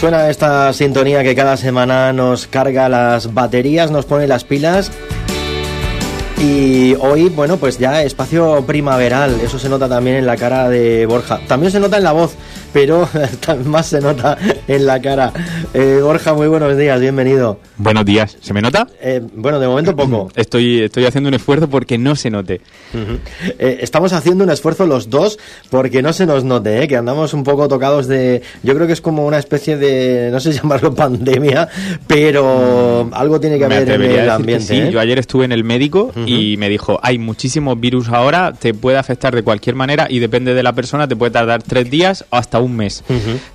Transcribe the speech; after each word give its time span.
Suena 0.00 0.30
esta 0.30 0.72
sintonía 0.72 1.22
que 1.22 1.34
cada 1.34 1.58
semana 1.58 2.10
nos 2.14 2.46
carga 2.46 2.88
las 2.88 3.34
baterías, 3.34 3.90
nos 3.90 4.06
pone 4.06 4.26
las 4.26 4.44
pilas. 4.44 4.90
Y 6.38 6.94
hoy, 6.94 7.28
bueno, 7.28 7.58
pues 7.58 7.78
ya 7.78 8.02
espacio 8.02 8.64
primaveral, 8.66 9.38
eso 9.42 9.58
se 9.58 9.68
nota 9.68 9.90
también 9.90 10.16
en 10.16 10.24
la 10.24 10.38
cara 10.38 10.70
de 10.70 11.04
Borja. 11.04 11.38
También 11.46 11.70
se 11.70 11.80
nota 11.80 11.98
en 11.98 12.04
la 12.04 12.12
voz, 12.12 12.34
pero 12.72 13.08
más 13.64 13.86
se 13.86 14.00
nota 14.00 14.36
en 14.68 14.86
la 14.86 15.00
cara. 15.00 15.32
Eh, 15.74 16.00
Borja, 16.02 16.34
muy 16.34 16.48
buenos 16.48 16.76
días, 16.76 17.00
bienvenido. 17.00 17.58
Buenos 17.76 18.04
días, 18.04 18.36
¿se 18.40 18.52
me 18.52 18.60
nota? 18.60 18.86
Eh, 19.00 19.20
bueno, 19.34 19.58
de 19.58 19.66
momento 19.66 19.94
poco. 19.96 20.30
Estoy, 20.36 20.82
estoy 20.82 21.06
haciendo 21.06 21.28
un 21.28 21.34
esfuerzo 21.34 21.68
porque 21.68 21.98
no 21.98 22.16
se 22.16 22.30
note. 22.30 22.60
Eh, 23.58 23.78
estamos 23.80 24.12
haciendo 24.12 24.44
un 24.44 24.50
esfuerzo 24.50 24.86
los 24.86 25.10
dos 25.10 25.38
porque 25.70 26.02
no 26.02 26.12
se 26.12 26.26
nos 26.26 26.44
note, 26.44 26.86
que 26.88 26.96
andamos 26.96 27.34
un 27.34 27.44
poco 27.44 27.68
tocados 27.68 28.06
de... 28.06 28.42
Yo 28.62 28.74
creo 28.74 28.86
que 28.86 28.92
es 28.92 29.00
como 29.00 29.26
una 29.26 29.38
especie 29.38 29.76
de, 29.76 30.30
no 30.30 30.40
sé 30.40 30.52
llamarlo 30.60 30.94
pandemia, 30.94 31.68
pero 32.06 33.08
algo 33.12 33.40
tiene 33.40 33.58
que 33.58 33.64
haber 33.64 33.88
en 33.88 34.02
el 34.02 34.30
ambiente. 34.30 34.64
Sí, 34.64 34.90
yo 34.90 35.00
ayer 35.00 35.18
estuve 35.18 35.44
en 35.44 35.52
el 35.52 35.64
médico 35.64 36.12
y 36.26 36.56
me 36.56 36.68
dijo, 36.68 36.98
hay 37.02 37.18
muchísimos 37.18 37.78
virus 37.78 38.08
ahora, 38.08 38.52
te 38.52 38.74
puede 38.74 38.98
afectar 38.98 39.34
de 39.34 39.42
cualquier 39.42 39.74
manera 39.74 40.06
y 40.08 40.18
depende 40.18 40.54
de 40.54 40.62
la 40.62 40.72
persona, 40.72 41.08
te 41.08 41.16
puede 41.16 41.32
tardar 41.32 41.62
tres 41.62 41.90
días 41.90 42.24
o 42.30 42.36
hasta 42.60 42.62
un 42.62 42.76
mes. 42.76 43.02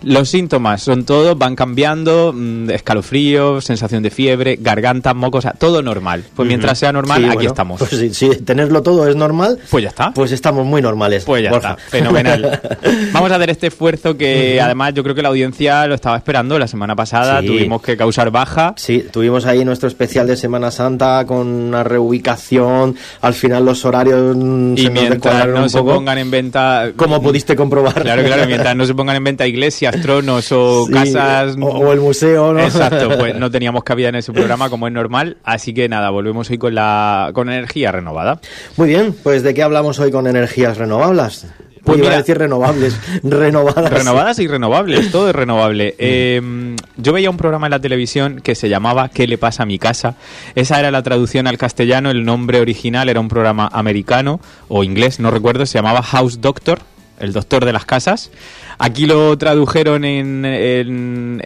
Los 0.03 0.29
síntomas 0.29 0.81
son 0.81 1.05
todos, 1.05 1.37
van 1.37 1.55
cambiando, 1.55 2.33
mm, 2.33 2.69
escalofrío, 2.69 3.61
sensación 3.61 4.03
de 4.03 4.09
fiebre, 4.09 4.57
garganta, 4.59 5.13
mocos, 5.13 5.45
todo 5.57 5.81
normal. 5.81 6.23
Pues 6.35 6.47
mientras 6.47 6.79
sea 6.79 6.91
normal, 6.91 7.25
aquí 7.29 7.45
estamos. 7.45 7.79
Pues 7.79 8.15
si, 8.15 8.29
tenerlo 8.37 8.81
todo 8.81 9.07
es 9.07 9.15
normal, 9.15 9.59
pues 9.69 9.83
ya 9.83 9.89
está. 9.89 10.11
Pues 10.13 10.31
estamos 10.31 10.65
muy 10.65 10.81
normales. 10.81 11.23
Pues 11.25 11.43
ya 11.43 11.51
está, 11.51 11.75
fenomenal. 11.75 12.59
Vamos 13.13 13.31
a 13.31 13.35
hacer 13.35 13.49
este 13.49 13.67
esfuerzo 13.67 14.17
que 14.17 14.59
además 14.61 14.93
yo 14.93 15.03
creo 15.03 15.15
que 15.15 15.21
la 15.21 15.29
audiencia 15.29 15.85
lo 15.87 15.95
estaba 15.95 16.17
esperando 16.17 16.57
la 16.59 16.67
semana 16.67 16.95
pasada, 16.95 17.41
tuvimos 17.41 17.81
que 17.81 17.97
causar 17.97 18.31
baja. 18.31 18.73
Sí, 18.77 19.05
tuvimos 19.11 19.45
ahí 19.45 19.63
nuestro 19.65 19.87
especial 19.87 20.27
de 20.27 20.35
Semana 20.35 20.71
Santa 20.71 21.25
con 21.25 21.47
una 21.47 21.83
reubicación, 21.83 22.95
al 23.21 23.33
final 23.33 23.65
los 23.65 23.85
horarios 23.85 24.35
mm, 24.35 24.77
y 24.77 24.89
mientras 24.89 25.47
no 25.47 25.69
se 25.69 25.81
pongan 25.81 26.17
en 26.17 26.31
venta 26.31 26.91
como 26.95 27.21
pudiste 27.21 27.55
comprobar 27.55 28.01
claro 28.01 28.23
claro 28.23 28.45
mientras 28.47 28.75
no 28.75 28.85
se 28.85 28.94
pongan 28.95 29.15
en 29.15 29.23
venta 29.23 29.47
iglesias 29.47 29.99
tronos 30.01 30.51
o 30.51 30.87
casas 30.91 31.55
o, 31.59 31.93
el 31.93 31.99
museo 31.99 32.53
no 32.53 32.59
exacto 32.61 33.17
pues 33.17 33.35
no 33.35 33.51
teníamos 33.55 33.83
cabida 33.83 34.09
en 34.09 34.15
ese 34.15 34.33
programa 34.33 34.69
como 34.69 34.87
es 34.87 34.93
normal 34.93 35.37
así 35.43 35.73
que 35.73 35.89
nada 35.89 36.09
volvemos 36.09 36.49
hoy 36.49 36.57
con 36.57 36.75
la 36.75 37.31
con 37.33 37.49
energía 37.49 37.91
renovada 37.91 38.39
muy 38.77 38.87
bien 38.87 39.15
pues 39.23 39.43
de 39.43 39.53
qué 39.53 39.63
hablamos 39.63 39.99
hoy 39.99 40.11
con 40.11 40.27
energías 40.27 40.77
renovables 40.77 41.45
pues 41.85 41.99
iba 41.99 42.11
a 42.11 42.17
decir 42.17 42.37
renovables, 42.37 42.99
renovadas. 43.23 43.91
Renovadas 43.91 44.39
y 44.39 44.47
renovables, 44.47 45.11
todo 45.11 45.29
es 45.29 45.35
renovable. 45.35 45.91
Mm. 45.91 45.95
Eh, 45.99 46.75
yo 46.97 47.13
veía 47.13 47.29
un 47.29 47.37
programa 47.37 47.67
en 47.67 47.71
la 47.71 47.79
televisión 47.79 48.41
que 48.41 48.55
se 48.55 48.69
llamaba 48.69 49.09
¿Qué 49.09 49.27
le 49.27 49.37
pasa 49.37 49.63
a 49.63 49.65
mi 49.67 49.77
casa? 49.77 50.15
Esa 50.55 50.79
era 50.79 50.89
la 50.89 51.03
traducción 51.03 51.45
al 51.45 51.59
castellano, 51.59 52.09
el 52.09 52.25
nombre 52.25 52.59
original 52.59 53.07
era 53.07 53.19
un 53.19 53.27
programa 53.27 53.69
americano 53.71 54.39
o 54.67 54.83
inglés, 54.83 55.19
no 55.19 55.29
recuerdo, 55.29 55.65
se 55.67 55.77
llamaba 55.77 56.01
House 56.01 56.41
Doctor, 56.41 56.79
el 57.19 57.33
doctor 57.33 57.65
de 57.65 57.73
las 57.73 57.85
casas. 57.85 58.31
Aquí 58.77 59.05
lo 59.05 59.37
tradujeron 59.37 60.05
en 60.05 61.41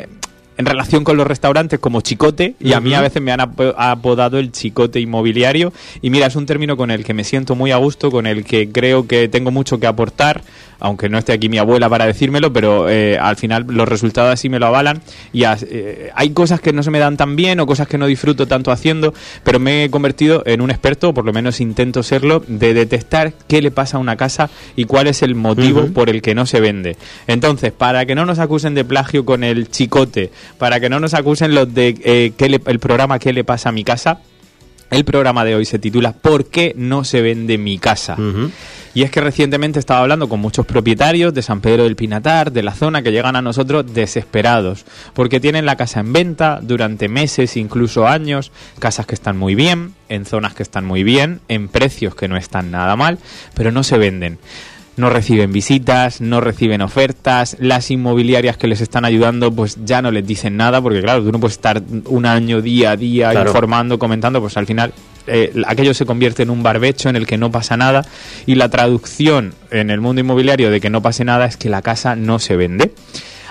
en 0.59 0.65
relación 0.65 1.05
con 1.05 1.15
los 1.15 1.25
restaurantes 1.25 1.79
como 1.79 2.01
chicote 2.01 2.55
y 2.59 2.73
a 2.73 2.81
mí 2.81 2.93
a 2.93 2.99
veces 2.99 3.21
me 3.21 3.31
han 3.31 3.39
apodado 3.39 4.39
el 4.39 4.51
chicote 4.51 4.99
inmobiliario 4.99 5.71
y 6.01 6.09
mira, 6.09 6.27
es 6.27 6.35
un 6.35 6.45
término 6.45 6.75
con 6.75 6.91
el 6.91 7.05
que 7.05 7.13
me 7.13 7.23
siento 7.23 7.55
muy 7.55 7.71
a 7.71 7.77
gusto, 7.77 8.11
con 8.11 8.27
el 8.27 8.43
que 8.43 8.69
creo 8.69 9.07
que 9.07 9.29
tengo 9.29 9.51
mucho 9.51 9.79
que 9.79 9.87
aportar 9.87 10.41
aunque 10.79 11.09
no 11.09 11.17
esté 11.17 11.33
aquí 11.33 11.49
mi 11.49 11.57
abuela 11.57 11.89
para 11.89 12.05
decírmelo, 12.05 12.51
pero 12.53 12.89
eh, 12.89 13.17
al 13.17 13.35
final 13.35 13.65
los 13.67 13.87
resultados 13.87 14.33
así 14.33 14.49
me 14.49 14.59
lo 14.59 14.67
avalan 14.67 15.01
y 15.33 15.43
eh, 15.43 16.11
hay 16.15 16.29
cosas 16.31 16.61
que 16.61 16.73
no 16.73 16.83
se 16.83 16.91
me 16.91 16.99
dan 16.99 17.17
tan 17.17 17.35
bien 17.35 17.59
o 17.59 17.65
cosas 17.65 17.87
que 17.87 17.97
no 17.97 18.07
disfruto 18.07 18.47
tanto 18.47 18.71
haciendo, 18.71 19.13
pero 19.43 19.59
me 19.59 19.83
he 19.83 19.89
convertido 19.89 20.43
en 20.45 20.61
un 20.61 20.71
experto, 20.71 21.09
o 21.09 21.13
por 21.13 21.25
lo 21.25 21.33
menos 21.33 21.61
intento 21.61 22.03
serlo, 22.03 22.43
de 22.47 22.73
detectar 22.73 23.33
qué 23.47 23.61
le 23.61 23.71
pasa 23.71 23.97
a 23.97 23.99
una 23.99 24.15
casa 24.15 24.49
y 24.75 24.85
cuál 24.85 25.07
es 25.07 25.21
el 25.21 25.35
motivo 25.35 25.87
por 25.87 26.09
el 26.09 26.21
que 26.21 26.35
no 26.35 26.45
se 26.45 26.59
vende. 26.59 26.97
Entonces, 27.27 27.71
para 27.71 28.05
que 28.05 28.15
no 28.15 28.25
nos 28.25 28.39
acusen 28.39 28.73
de 28.75 28.85
plagio 28.85 29.25
con 29.25 29.43
el 29.43 29.69
chicote, 29.69 30.31
para 30.57 30.79
que 30.79 30.89
no 30.89 30.99
nos 30.99 31.13
acusen 31.13 31.55
los 31.55 31.73
de 31.73 31.95
eh, 32.03 32.33
el 32.39 32.79
programa 32.79 33.19
qué 33.19 33.33
le 33.33 33.43
pasa 33.43 33.69
a 33.69 33.71
mi 33.71 33.83
casa, 33.83 34.21
el 34.89 35.05
programa 35.05 35.45
de 35.45 35.55
hoy 35.55 35.65
se 35.65 35.79
titula 35.79 36.13
¿Por 36.13 36.45
qué 36.45 36.73
no 36.75 37.03
se 37.03 37.21
vende 37.21 37.57
mi 37.57 37.77
casa? 37.77 38.17
Y 38.93 39.03
es 39.03 39.11
que 39.11 39.21
recientemente 39.21 39.79
estaba 39.79 40.01
hablando 40.01 40.27
con 40.27 40.39
muchos 40.39 40.65
propietarios 40.65 41.33
de 41.33 41.41
San 41.41 41.61
Pedro 41.61 41.83
del 41.83 41.95
Pinatar, 41.95 42.51
de 42.51 42.63
la 42.63 42.73
zona, 42.73 43.01
que 43.01 43.11
llegan 43.11 43.35
a 43.35 43.41
nosotros 43.41 43.93
desesperados, 43.93 44.85
porque 45.13 45.39
tienen 45.39 45.65
la 45.65 45.75
casa 45.75 45.99
en 45.99 46.11
venta 46.11 46.59
durante 46.61 47.07
meses, 47.07 47.55
incluso 47.55 48.07
años, 48.07 48.51
casas 48.79 49.05
que 49.05 49.15
están 49.15 49.37
muy 49.37 49.55
bien, 49.55 49.93
en 50.09 50.25
zonas 50.25 50.55
que 50.55 50.63
están 50.63 50.85
muy 50.85 51.03
bien, 51.03 51.39
en 51.47 51.67
precios 51.67 52.15
que 52.15 52.27
no 52.27 52.35
están 52.35 52.71
nada 52.71 52.95
mal, 52.95 53.19
pero 53.53 53.71
no 53.71 53.83
se 53.83 53.97
venden 53.97 54.39
no 54.99 55.09
reciben 55.09 55.51
visitas, 55.51 56.21
no 56.21 56.41
reciben 56.41 56.81
ofertas, 56.81 57.57
las 57.59 57.89
inmobiliarias 57.89 58.57
que 58.57 58.67
les 58.67 58.81
están 58.81 59.05
ayudando 59.05 59.51
pues 59.51 59.77
ya 59.83 60.01
no 60.01 60.11
les 60.11 60.27
dicen 60.27 60.57
nada, 60.57 60.81
porque 60.81 61.01
claro, 61.01 61.23
tú 61.23 61.31
no 61.31 61.39
puedes 61.39 61.55
estar 61.55 61.81
un 62.05 62.25
año 62.25 62.61
día 62.61 62.91
a 62.91 62.97
día 62.97 63.33
informando, 63.33 63.97
comentando, 63.97 64.41
pues 64.41 64.57
al 64.57 64.65
final 64.65 64.93
eh, 65.27 65.53
aquello 65.65 65.93
se 65.93 66.05
convierte 66.05 66.43
en 66.43 66.49
un 66.49 66.63
barbecho 66.63 67.09
en 67.09 67.15
el 67.15 67.25
que 67.25 67.37
no 67.37 67.51
pasa 67.51 67.77
nada 67.77 68.05
y 68.45 68.55
la 68.55 68.69
traducción 68.69 69.53
en 69.71 69.89
el 69.89 70.01
mundo 70.01 70.21
inmobiliario 70.21 70.69
de 70.69 70.81
que 70.81 70.89
no 70.89 71.01
pase 71.01 71.23
nada 71.23 71.45
es 71.45 71.57
que 71.57 71.69
la 71.69 71.81
casa 71.81 72.15
no 72.15 72.39
se 72.39 72.55
vende. 72.55 72.91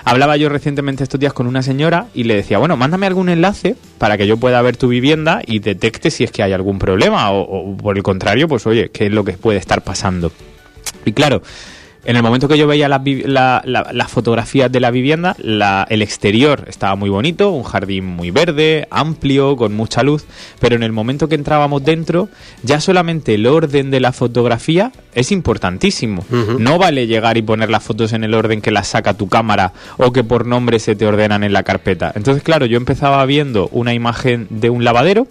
Hablaba 0.05 0.37
yo 0.37 0.49
recientemente 0.49 1.03
estos 1.03 1.19
días 1.19 1.33
con 1.33 1.45
una 1.45 1.61
señora 1.61 2.07
y 2.13 2.23
le 2.23 2.35
decía, 2.35 2.57
bueno, 2.57 2.77
mándame 2.77 3.05
algún 3.05 3.29
enlace 3.29 3.75
para 3.97 4.17
que 4.17 4.27
yo 4.27 4.37
pueda 4.37 4.61
ver 4.61 4.77
tu 4.77 4.87
vivienda 4.87 5.41
y 5.45 5.59
detecte 5.59 6.09
si 6.09 6.23
es 6.23 6.31
que 6.31 6.41
hay 6.41 6.53
algún 6.53 6.79
problema 6.79 7.31
o, 7.31 7.41
o 7.41 7.77
por 7.77 7.97
el 7.97 8.03
contrario, 8.03 8.47
pues 8.47 8.65
oye, 8.65 8.89
qué 8.91 9.07
es 9.07 9.11
lo 9.11 9.23
que 9.23 9.33
puede 9.33 9.59
estar 9.59 9.83
pasando. 9.83 10.31
Y 11.05 11.13
claro, 11.13 11.41
en 12.05 12.15
el 12.15 12.23
momento 12.23 12.47
que 12.47 12.57
yo 12.57 12.65
veía 12.65 12.87
las 12.87 14.11
fotografías 14.11 14.71
de 14.71 14.79
la 14.79 14.89
vivienda, 14.89 15.35
el 15.89 16.01
exterior 16.01 16.63
estaba 16.67 16.95
muy 16.95 17.09
bonito, 17.09 17.51
un 17.51 17.63
jardín 17.63 18.05
muy 18.05 18.31
verde, 18.31 18.87
amplio, 18.89 19.57
con 19.57 19.75
mucha 19.75 20.01
luz, 20.01 20.25
pero 20.59 20.77
en 20.77 20.83
el 20.83 20.93
momento 20.93 21.27
que 21.27 21.35
entrábamos 21.35 21.83
dentro, 21.83 22.29
ya 22.63 22.79
solamente 22.79 23.35
el 23.35 23.45
orden 23.45 23.91
de 23.91 23.99
la 23.99 24.13
fotografía 24.13 24.93
es 25.13 25.31
importantísimo. 25.33 26.23
No 26.57 26.77
vale 26.77 27.05
llegar 27.05 27.37
y 27.37 27.41
poner 27.41 27.69
las 27.69 27.83
fotos 27.83 28.13
en 28.13 28.23
el 28.23 28.33
orden 28.33 28.61
que 28.61 28.71
las 28.71 28.87
saca 28.87 29.13
tu 29.13 29.27
cámara 29.27 29.73
o 29.97 30.13
que 30.13 30.23
por 30.23 30.47
nombre 30.47 30.79
se 30.79 30.95
te 30.95 31.05
ordenan 31.05 31.43
en 31.43 31.51
la 31.51 31.63
carpeta. 31.63 32.13
Entonces, 32.15 32.43
claro, 32.43 32.65
yo 32.65 32.77
empezaba 32.77 33.25
viendo 33.25 33.67
una 33.73 33.93
imagen 33.93 34.47
de 34.49 34.69
un 34.69 34.85
lavadero, 34.85 35.27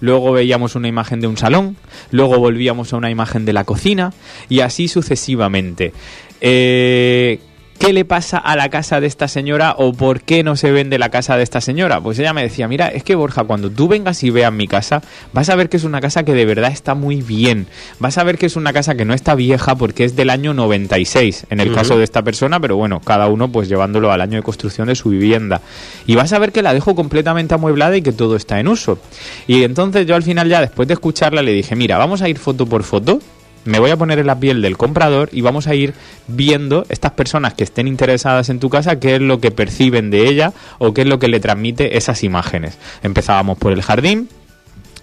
luego 0.00 0.32
veíamos 0.32 0.74
una 0.74 0.88
imagen 0.88 1.20
de 1.20 1.26
un 1.26 1.36
salón, 1.36 1.76
luego 2.10 2.38
volvíamos 2.38 2.92
a 2.92 2.96
una 2.96 3.10
imagen 3.10 3.44
de 3.44 3.52
la 3.52 3.64
cocina 3.64 4.12
y 4.48 4.60
así 4.60 4.88
sucesivamente. 4.88 5.92
Eh, 6.40 7.40
¿qué 7.78 7.92
le 7.92 8.04
pasa 8.04 8.38
a 8.38 8.56
la 8.56 8.68
casa 8.68 9.00
de 9.00 9.06
esta 9.06 9.28
señora 9.28 9.74
o 9.78 9.92
por 9.92 10.20
qué 10.20 10.42
no 10.42 10.56
se 10.56 10.72
vende 10.72 10.98
la 10.98 11.10
casa 11.10 11.36
de 11.36 11.42
esta 11.42 11.60
señora? 11.60 12.00
Pues 12.00 12.18
ella 12.18 12.32
me 12.32 12.42
decía, 12.42 12.68
mira, 12.68 12.88
es 12.88 13.04
que 13.04 13.14
Borja, 13.14 13.44
cuando 13.44 13.70
tú 13.70 13.88
vengas 13.88 14.22
y 14.24 14.30
veas 14.30 14.52
mi 14.52 14.66
casa, 14.66 15.02
vas 15.32 15.48
a 15.48 15.56
ver 15.56 15.68
que 15.68 15.76
es 15.76 15.84
una 15.84 16.00
casa 16.00 16.24
que 16.24 16.34
de 16.34 16.44
verdad 16.44 16.72
está 16.72 16.94
muy 16.94 17.22
bien. 17.22 17.66
Vas 17.98 18.18
a 18.18 18.24
ver 18.24 18.36
que 18.36 18.46
es 18.46 18.56
una 18.56 18.72
casa 18.72 18.94
que 18.96 19.04
no 19.04 19.14
está 19.14 19.34
vieja 19.34 19.76
porque 19.76 20.04
es 20.04 20.16
del 20.16 20.30
año 20.30 20.54
96, 20.54 21.46
en 21.50 21.60
el 21.60 21.72
caso 21.72 21.96
de 21.96 22.04
esta 22.04 22.22
persona, 22.22 22.60
pero 22.60 22.76
bueno, 22.76 23.00
cada 23.00 23.28
uno 23.28 23.50
pues 23.50 23.68
llevándolo 23.68 24.10
al 24.10 24.20
año 24.20 24.36
de 24.36 24.42
construcción 24.42 24.88
de 24.88 24.96
su 24.96 25.10
vivienda. 25.10 25.60
Y 26.06 26.16
vas 26.16 26.32
a 26.32 26.38
ver 26.38 26.52
que 26.52 26.62
la 26.62 26.74
dejo 26.74 26.94
completamente 26.94 27.54
amueblada 27.54 27.96
y 27.96 28.02
que 28.02 28.12
todo 28.12 28.36
está 28.36 28.58
en 28.58 28.68
uso. 28.68 28.98
Y 29.46 29.62
entonces 29.62 30.06
yo 30.06 30.16
al 30.16 30.22
final 30.22 30.48
ya, 30.48 30.60
después 30.60 30.88
de 30.88 30.94
escucharla, 30.94 31.42
le 31.42 31.52
dije, 31.52 31.76
mira, 31.76 31.98
vamos 31.98 32.22
a 32.22 32.28
ir 32.28 32.38
foto 32.38 32.66
por 32.66 32.82
foto 32.82 33.20
me 33.68 33.78
voy 33.78 33.90
a 33.90 33.96
poner 33.96 34.18
en 34.18 34.26
la 34.26 34.40
piel 34.40 34.62
del 34.62 34.76
comprador 34.76 35.28
y 35.30 35.42
vamos 35.42 35.66
a 35.66 35.74
ir 35.74 35.94
viendo 36.26 36.86
estas 36.88 37.12
personas 37.12 37.54
que 37.54 37.64
estén 37.64 37.86
interesadas 37.86 38.48
en 38.48 38.60
tu 38.60 38.70
casa, 38.70 38.98
qué 38.98 39.16
es 39.16 39.20
lo 39.20 39.40
que 39.40 39.50
perciben 39.50 40.10
de 40.10 40.26
ella 40.26 40.52
o 40.78 40.94
qué 40.94 41.02
es 41.02 41.06
lo 41.06 41.18
que 41.18 41.28
le 41.28 41.38
transmite 41.38 41.96
esas 41.96 42.24
imágenes. 42.24 42.78
Empezábamos 43.02 43.58
por 43.58 43.72
el 43.72 43.82
jardín, 43.82 44.28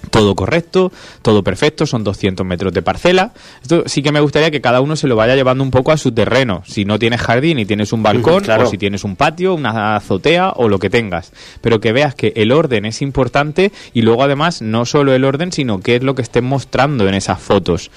todo 0.10 0.36
correcto, 0.36 0.92
todo 1.22 1.44
perfecto, 1.44 1.86
son 1.86 2.04
200 2.04 2.46
metros 2.46 2.74
de 2.74 2.82
parcela. 2.82 3.34
Esto 3.62 3.84
sí 3.86 4.02
que 4.02 4.12
me 4.12 4.20
gustaría 4.20 4.50
que 4.50 4.62
cada 4.62 4.82
uno 4.82 4.96
se 4.96 5.08
lo 5.08 5.16
vaya 5.16 5.36
llevando 5.36 5.64
un 5.64 5.72
poco 5.72 5.92
a 5.92 5.98
su 5.98 6.12
terreno. 6.12 6.64
Si 6.66 6.86
no 6.86 6.98
tienes 6.98 7.22
jardín 7.22 7.60
y 7.60 7.66
tienes 7.66 7.94
un 7.94 8.02
balcón, 8.02 8.50
o 8.50 8.66
si 8.66 8.78
tienes 8.78 9.04
un 9.04 9.16
patio, 9.16 9.54
una 9.54 9.96
azotea 9.96 10.52
o 10.56 10.70
lo 10.70 10.80
que 10.80 10.90
tengas. 10.90 11.32
Pero 11.62 11.80
que 11.80 11.92
veas 11.92 12.16
que 12.16 12.34
el 12.36 12.52
orden 12.52 12.86
es 12.86 13.02
importante 13.02 13.72
y 13.94 14.02
luego 14.02 14.24
además 14.24 14.62
no 14.62 14.86
solo 14.86 15.14
el 15.14 15.24
orden, 15.24 15.52
sino 15.52 15.80
qué 15.80 15.98
es 15.98 16.04
lo 16.04 16.16
que 16.16 16.22
estén 16.22 16.46
mostrando 16.46 17.08
en 17.08 17.14
esas 17.14 17.40
fotos. 17.40 17.92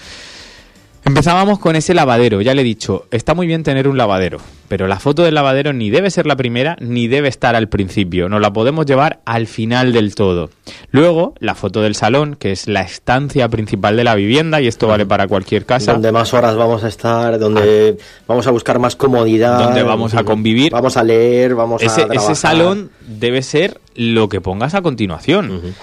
Empezábamos 1.08 1.58
con 1.58 1.75
ese 1.75 1.94
lavadero, 1.94 2.43
ya 2.43 2.52
le 2.52 2.60
he 2.60 2.64
dicho, 2.64 3.06
está 3.10 3.32
muy 3.32 3.46
bien 3.46 3.62
tener 3.62 3.88
un 3.88 3.96
lavadero, 3.96 4.40
Pero 4.69 4.87
la 4.88 5.00
foto 5.00 5.22
del 5.22 5.37
lavadero 5.37 5.72
ni 5.72 5.88
debe 5.88 6.10
ser 6.10 6.26
la 6.26 6.37
primera 6.37 6.76
ni 6.81 7.08
debe 7.08 7.28
estar 7.28 7.56
al 7.56 7.70
principio. 7.70 8.28
Nos 8.28 8.43
la 8.43 8.52
podemos 8.52 8.84
llevar 8.84 9.20
al 9.25 9.46
final 9.46 9.94
del 9.94 10.14
todo. 10.14 10.50
Luego, 10.90 11.32
la 11.38 11.55
foto 11.55 11.81
del 11.81 11.94
salón, 11.94 12.37
que 12.38 12.52
es 12.52 12.69
la 12.69 12.82
estancia 12.82 13.49
principal 13.49 13.96
de 13.96 14.05
la 14.05 14.16
vivienda, 14.16 14.60
y 14.60 14.66
esto 14.66 14.87
vale 14.87 15.06
para 15.06 15.26
cualquier 15.26 15.64
casa. 15.64 15.94
Donde 15.94 16.12
más 16.12 16.34
horas 16.34 16.56
vamos 16.56 16.84
a 16.84 16.88
estar, 16.88 17.38
donde 17.38 17.96
vamos 18.26 18.46
a 18.46 18.50
buscar 18.50 18.78
más 18.78 18.94
comodidad. 18.94 19.60
Donde 19.64 19.82
vamos 19.84 20.12
a 20.12 20.25
convivir. 20.25 20.72
Vamos 20.72 20.99
a 20.99 21.05
leer, 21.05 21.55
vamos 21.55 21.81
ese, 21.81 22.02
a 22.02 22.06
trabajar. 22.06 22.32
Ese 22.32 22.38
salón 22.38 22.90
debe 23.06 23.40
ser 23.40 23.81
lo 23.94 24.28
que 24.28 24.43
pongas 24.43 24.75
a 24.75 24.82
continuación. 24.82 25.75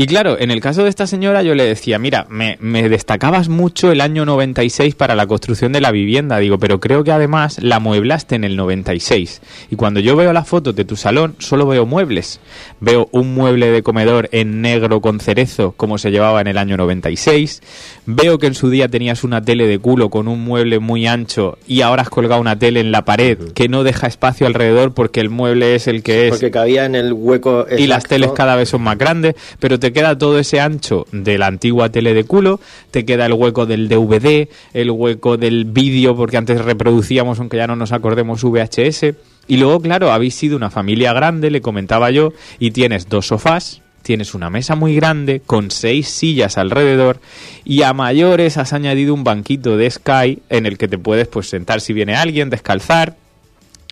Y 0.00 0.06
claro, 0.06 0.38
en 0.38 0.52
el 0.52 0.60
caso 0.60 0.84
de 0.84 0.90
esta 0.90 1.08
señora 1.08 1.42
yo 1.42 1.56
le 1.56 1.64
decía, 1.64 1.98
mira, 1.98 2.24
me, 2.30 2.56
me, 2.60 2.88
destacabas 2.88 3.48
mucho 3.48 3.90
el 3.90 4.00
año 4.00 4.24
96 4.24 4.94
para 4.94 5.16
la 5.16 5.26
construcción 5.26 5.72
de 5.72 5.80
la 5.80 5.90
vivienda, 5.90 6.38
digo, 6.38 6.56
pero 6.56 6.78
creo 6.78 7.02
que 7.02 7.10
además 7.10 7.60
la 7.60 7.80
mueblaste 7.80 8.36
en 8.36 8.44
el 8.44 8.54
96. 8.54 9.42
Y 9.72 9.74
cuando 9.74 9.98
yo 9.98 10.14
veo 10.14 10.32
las 10.32 10.46
fotos 10.46 10.76
de 10.76 10.84
tu 10.84 10.94
salón, 10.94 11.34
solo 11.40 11.66
veo 11.66 11.84
muebles. 11.84 12.38
Veo 12.78 13.08
un 13.10 13.34
mueble 13.34 13.72
de 13.72 13.82
comedor 13.82 14.28
en 14.30 14.62
negro 14.62 15.00
con 15.00 15.18
cerezo, 15.18 15.74
como 15.76 15.98
se 15.98 16.12
llevaba 16.12 16.40
en 16.40 16.46
el 16.46 16.58
año 16.58 16.76
96. 16.76 17.60
Veo 18.06 18.38
que 18.38 18.46
en 18.46 18.54
su 18.54 18.70
día 18.70 18.86
tenías 18.86 19.24
una 19.24 19.42
tele 19.42 19.66
de 19.66 19.80
culo 19.80 20.10
con 20.10 20.28
un 20.28 20.44
mueble 20.44 20.78
muy 20.78 21.08
ancho 21.08 21.58
y 21.66 21.80
ahora 21.80 22.02
has 22.02 22.08
colgado 22.08 22.40
una 22.40 22.56
tele 22.56 22.78
en 22.78 22.92
la 22.92 23.04
pared 23.04 23.36
que 23.52 23.68
no 23.68 23.82
deja 23.82 24.06
espacio 24.06 24.46
alrededor 24.46 24.94
porque 24.94 25.18
el 25.18 25.28
mueble 25.28 25.74
es 25.74 25.88
el 25.88 26.04
que 26.04 26.28
es. 26.28 26.30
Porque 26.30 26.52
cabía 26.52 26.84
en 26.84 26.94
el 26.94 27.12
hueco. 27.12 27.62
Exacto. 27.62 27.82
Y 27.82 27.88
las 27.88 28.04
teles 28.04 28.30
cada 28.30 28.54
vez 28.54 28.68
son 28.68 28.82
más 28.82 28.96
grandes, 28.96 29.34
pero 29.58 29.80
te 29.80 29.87
queda 29.92 30.16
todo 30.18 30.38
ese 30.38 30.60
ancho 30.60 31.06
de 31.12 31.38
la 31.38 31.46
antigua 31.46 31.90
tele 31.90 32.14
de 32.14 32.24
culo, 32.24 32.60
te 32.90 33.04
queda 33.04 33.26
el 33.26 33.32
hueco 33.32 33.66
del 33.66 33.88
DVD, 33.88 34.48
el 34.72 34.90
hueco 34.90 35.36
del 35.36 35.64
vídeo, 35.64 36.16
porque 36.16 36.36
antes 36.36 36.64
reproducíamos, 36.64 37.38
aunque 37.38 37.56
ya 37.56 37.66
no 37.66 37.76
nos 37.76 37.92
acordemos, 37.92 38.42
VHS. 38.42 39.14
Y 39.46 39.56
luego, 39.56 39.80
claro, 39.80 40.12
habéis 40.12 40.34
sido 40.34 40.56
una 40.56 40.70
familia 40.70 41.12
grande, 41.12 41.50
le 41.50 41.60
comentaba 41.60 42.10
yo, 42.10 42.32
y 42.58 42.70
tienes 42.70 43.08
dos 43.08 43.28
sofás, 43.28 43.82
tienes 44.02 44.34
una 44.34 44.50
mesa 44.50 44.74
muy 44.74 44.94
grande 44.94 45.42
con 45.44 45.70
seis 45.70 46.08
sillas 46.08 46.56
alrededor 46.56 47.20
y 47.64 47.82
a 47.82 47.92
mayores 47.92 48.56
has 48.56 48.72
añadido 48.72 49.12
un 49.12 49.22
banquito 49.22 49.76
de 49.76 49.90
Sky 49.90 50.38
en 50.48 50.66
el 50.66 50.78
que 50.78 50.88
te 50.88 50.96
puedes 50.98 51.28
pues 51.28 51.48
sentar 51.50 51.80
si 51.80 51.92
viene 51.92 52.14
alguien, 52.14 52.48
descalzar, 52.48 53.16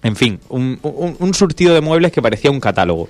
en 0.02 0.16
fin, 0.16 0.40
un, 0.48 0.78
un 0.82 1.34
surtido 1.34 1.74
de 1.74 1.80
muebles 1.80 2.12
que 2.12 2.22
parecía 2.22 2.50
un 2.50 2.60
catálogo. 2.60 3.08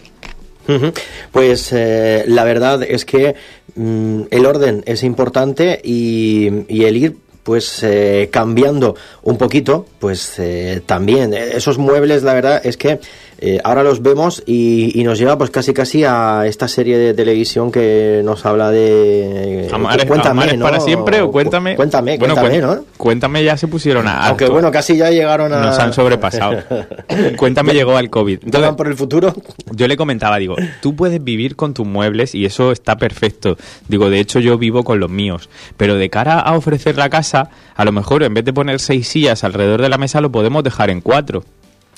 Pues 1.32 1.72
eh, 1.72 2.24
la 2.26 2.44
verdad 2.44 2.82
es 2.82 3.04
que 3.04 3.34
mm, 3.74 4.22
el 4.30 4.46
orden 4.46 4.82
es 4.86 5.02
importante 5.02 5.80
y, 5.82 6.50
y 6.68 6.84
el 6.84 6.96
ir 6.96 7.16
pues 7.46 7.80
eh, 7.84 8.28
cambiando 8.32 8.96
un 9.22 9.38
poquito, 9.38 9.86
pues 10.00 10.36
eh, 10.40 10.82
también. 10.84 11.32
Esos 11.32 11.78
muebles, 11.78 12.24
la 12.24 12.34
verdad 12.34 12.60
es 12.64 12.76
que 12.76 12.98
eh, 13.38 13.60
ahora 13.64 13.82
los 13.82 14.02
vemos 14.02 14.42
y, 14.46 14.98
y, 14.98 15.04
nos 15.04 15.18
lleva 15.18 15.36
pues 15.36 15.50
casi 15.50 15.74
casi 15.74 16.04
a 16.04 16.46
esta 16.46 16.68
serie 16.68 16.96
de 16.96 17.12
televisión 17.12 17.70
que 17.70 18.22
nos 18.24 18.46
habla 18.46 18.70
de 18.70 19.68
Amares, 19.70 20.06
cuéntame 20.06 20.42
Amares 20.42 20.58
¿no? 20.58 20.64
para 20.64 20.80
siempre 20.80 21.20
o 21.20 21.30
cuéntame 21.30 21.76
cuéntame 21.76 22.16
bueno, 22.16 22.34
cuéntame 22.34 22.60
¿no? 22.60 22.84
cuéntame 22.96 23.44
ya 23.44 23.58
se 23.58 23.68
pusieron 23.68 24.08
a 24.08 24.28
aunque 24.28 24.48
bueno 24.48 24.70
casi 24.70 24.96
ya 24.96 25.10
llegaron 25.10 25.52
a 25.52 25.60
nos 25.60 25.78
han 25.78 25.92
sobrepasado. 25.92 26.56
Cuéntame 27.36 27.74
llegó 27.74 27.96
al 27.96 28.10
covid. 28.10 28.40
Entonces, 28.44 28.74
por 28.74 28.86
el 28.86 28.96
futuro. 28.96 29.34
yo 29.70 29.88
le 29.88 29.96
comentaba 29.96 30.38
digo 30.38 30.56
tú 30.80 30.96
puedes 30.96 31.22
vivir 31.22 31.56
con 31.56 31.74
tus 31.74 31.86
muebles 31.86 32.34
y 32.34 32.44
eso 32.44 32.72
está 32.72 32.96
perfecto. 32.96 33.56
Digo 33.88 34.10
de 34.10 34.20
hecho 34.20 34.40
yo 34.40 34.58
vivo 34.58 34.84
con 34.84 35.00
los 35.00 35.10
míos. 35.10 35.48
Pero 35.76 35.96
de 35.96 36.08
cara 36.10 36.40
a 36.40 36.56
ofrecer 36.56 36.96
la 36.96 37.10
casa 37.10 37.50
a 37.74 37.84
lo 37.84 37.92
mejor 37.92 38.22
en 38.22 38.34
vez 38.34 38.44
de 38.44 38.52
poner 38.52 38.80
seis 38.80 39.08
sillas 39.08 39.44
alrededor 39.44 39.82
de 39.82 39.88
la 39.88 39.98
mesa 39.98 40.20
lo 40.20 40.32
podemos 40.32 40.64
dejar 40.64 40.90
en 40.90 41.00
cuatro 41.00 41.44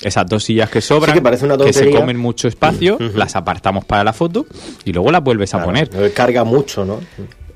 esas 0.01 0.25
dos 0.27 0.43
sillas 0.43 0.69
que 0.69 0.81
sobran, 0.81 1.15
sí, 1.15 1.21
que, 1.21 1.65
que, 1.65 1.73
se 1.73 1.91
comen 1.91 2.17
mucho 2.17 2.47
espacio, 2.47 2.95
uh 2.95 3.03
-huh. 3.03 3.13
las 3.13 3.35
apartamos 3.35 3.85
para 3.85 4.03
la 4.03 4.13
foto 4.13 4.45
y 4.85 4.93
luego 4.93 5.11
las 5.11 5.23
vuelves 5.23 5.51
claro, 5.51 5.63
a 5.63 5.65
poner. 5.67 6.13
Carga 6.13 6.43
mucho, 6.43 6.85
¿no? 6.85 6.99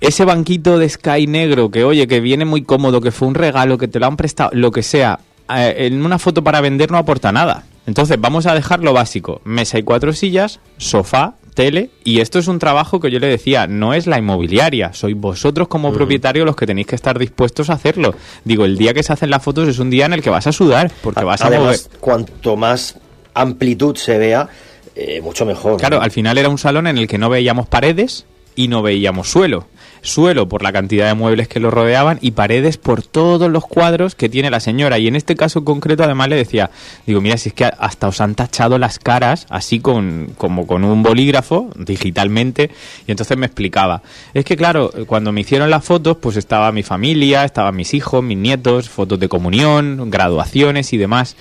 Ese 0.01 0.25
banquito 0.25 0.77
de 0.77 0.89
Sky 0.89 1.27
negro 1.27 1.71
que, 1.71 1.85
oye, 1.85 2.07
que 2.07 2.19
viene 2.19 2.43
muy 2.43 2.63
cómodo, 2.63 2.99
que 2.99 3.11
fue 3.11 3.27
un 3.27 3.35
regalo, 3.35 3.77
que 3.77 3.87
te 3.87 3.99
lo 3.99 4.07
han 4.07 4.17
prestado, 4.17 4.49
lo 4.53 4.71
que 4.71 4.83
sea, 4.83 5.19
eh, 5.55 5.75
en 5.77 6.05
una 6.05 6.19
foto 6.19 6.43
para 6.43 6.59
vender 6.59 6.91
no 6.91 6.97
aporta 6.97 7.31
nada. 7.31 7.63
Entonces 7.85 8.19
vamos 8.19 8.45
a 8.45 8.53
dejar 8.53 8.81
lo 8.81 8.93
básico, 8.93 9.41
mesa 9.45 9.77
y 9.77 9.83
cuatro 9.83 10.13
sillas, 10.13 10.59
sofá, 10.77 11.35
tele 11.55 11.89
y 12.03 12.19
esto 12.19 12.39
es 12.39 12.47
un 12.47 12.59
trabajo 12.59 12.99
que 12.99 13.11
yo 13.11 13.19
le 13.19 13.27
decía, 13.27 13.67
no 13.67 13.93
es 13.93 14.07
la 14.07 14.17
inmobiliaria, 14.17 14.93
sois 14.93 15.15
vosotros 15.15 15.67
como 15.67 15.89
uh 15.89 15.91
-huh. 15.91 15.95
propietarios 15.95 16.45
los 16.45 16.55
que 16.55 16.65
tenéis 16.65 16.87
que 16.87 16.95
estar 16.95 17.17
dispuestos 17.19 17.69
a 17.69 17.73
hacerlo. 17.73 18.15
Digo, 18.43 18.65
el 18.65 18.77
día 18.77 18.93
que 18.93 19.03
se 19.03 19.13
hacen 19.13 19.29
las 19.29 19.43
fotos 19.43 19.67
es 19.67 19.79
un 19.79 19.89
día 19.89 20.05
en 20.05 20.13
el 20.13 20.21
que 20.21 20.29
vas 20.29 20.47
a 20.47 20.51
sudar, 20.51 20.91
porque 21.01 21.21
a, 21.21 21.23
vas 21.23 21.41
a 21.41 21.47
además, 21.47 21.87
mover. 21.87 21.99
cuanto 21.99 22.55
más 22.55 22.97
amplitud 23.33 23.95
se 23.95 24.17
vea, 24.17 24.47
eh, 24.95 25.21
mucho 25.21 25.45
mejor. 25.45 25.77
Claro, 25.77 25.97
¿no? 25.97 26.03
al 26.03 26.11
final 26.11 26.37
era 26.37 26.49
un 26.49 26.57
salón 26.57 26.87
en 26.87 26.97
el 26.97 27.07
que 27.07 27.17
no 27.17 27.29
veíamos 27.29 27.67
paredes 27.67 28.25
y 28.55 28.67
no 28.67 28.81
veíamos 28.81 29.29
suelo 29.29 29.67
suelo 30.03 30.47
por 30.47 30.61
la 30.61 30.71
cantidad 30.71 31.07
de 31.07 31.15
muebles 31.15 31.47
que 31.47 31.59
lo 31.59 31.71
rodeaban 31.71 32.19
y 32.21 32.31
paredes 32.31 32.77
por 32.77 33.01
todos 33.01 33.49
los 33.49 33.65
cuadros 33.65 34.13
que 34.13 34.29
tiene 34.29 34.51
la 34.51 34.59
señora. 34.59 34.99
Y 34.99 35.07
en 35.07 35.15
este 35.15 35.35
caso 35.35 35.65
concreto 35.65 36.03
además 36.03 36.29
le 36.29 36.35
decía, 36.35 36.69
digo, 37.07 37.21
mira, 37.21 37.37
si 37.37 37.49
es 37.49 37.55
que 37.55 37.65
hasta 37.65 38.07
os 38.07 38.21
han 38.21 38.35
tachado 38.35 38.77
las 38.77 38.99
caras 38.99 39.47
así 39.49 39.79
con, 39.79 40.33
como 40.37 40.67
con 40.67 40.83
un 40.83 41.01
bolígrafo 41.01 41.69
digitalmente. 41.75 42.69
Y 43.07 43.11
entonces 43.11 43.37
me 43.37 43.47
explicaba, 43.47 44.03
es 44.33 44.45
que 44.45 44.55
claro, 44.55 44.91
cuando 45.07 45.31
me 45.31 45.41
hicieron 45.41 45.69
las 45.69 45.83
fotos, 45.83 46.17
pues 46.17 46.37
estaba 46.37 46.71
mi 46.71 46.83
familia, 46.83 47.45
estaban 47.45 47.75
mis 47.75 47.93
hijos, 47.93 48.23
mis 48.23 48.37
nietos, 48.37 48.89
fotos 48.89 49.19
de 49.19 49.29
comunión, 49.29 50.11
graduaciones 50.11 50.93
y 50.93 50.97
demás 50.97 51.35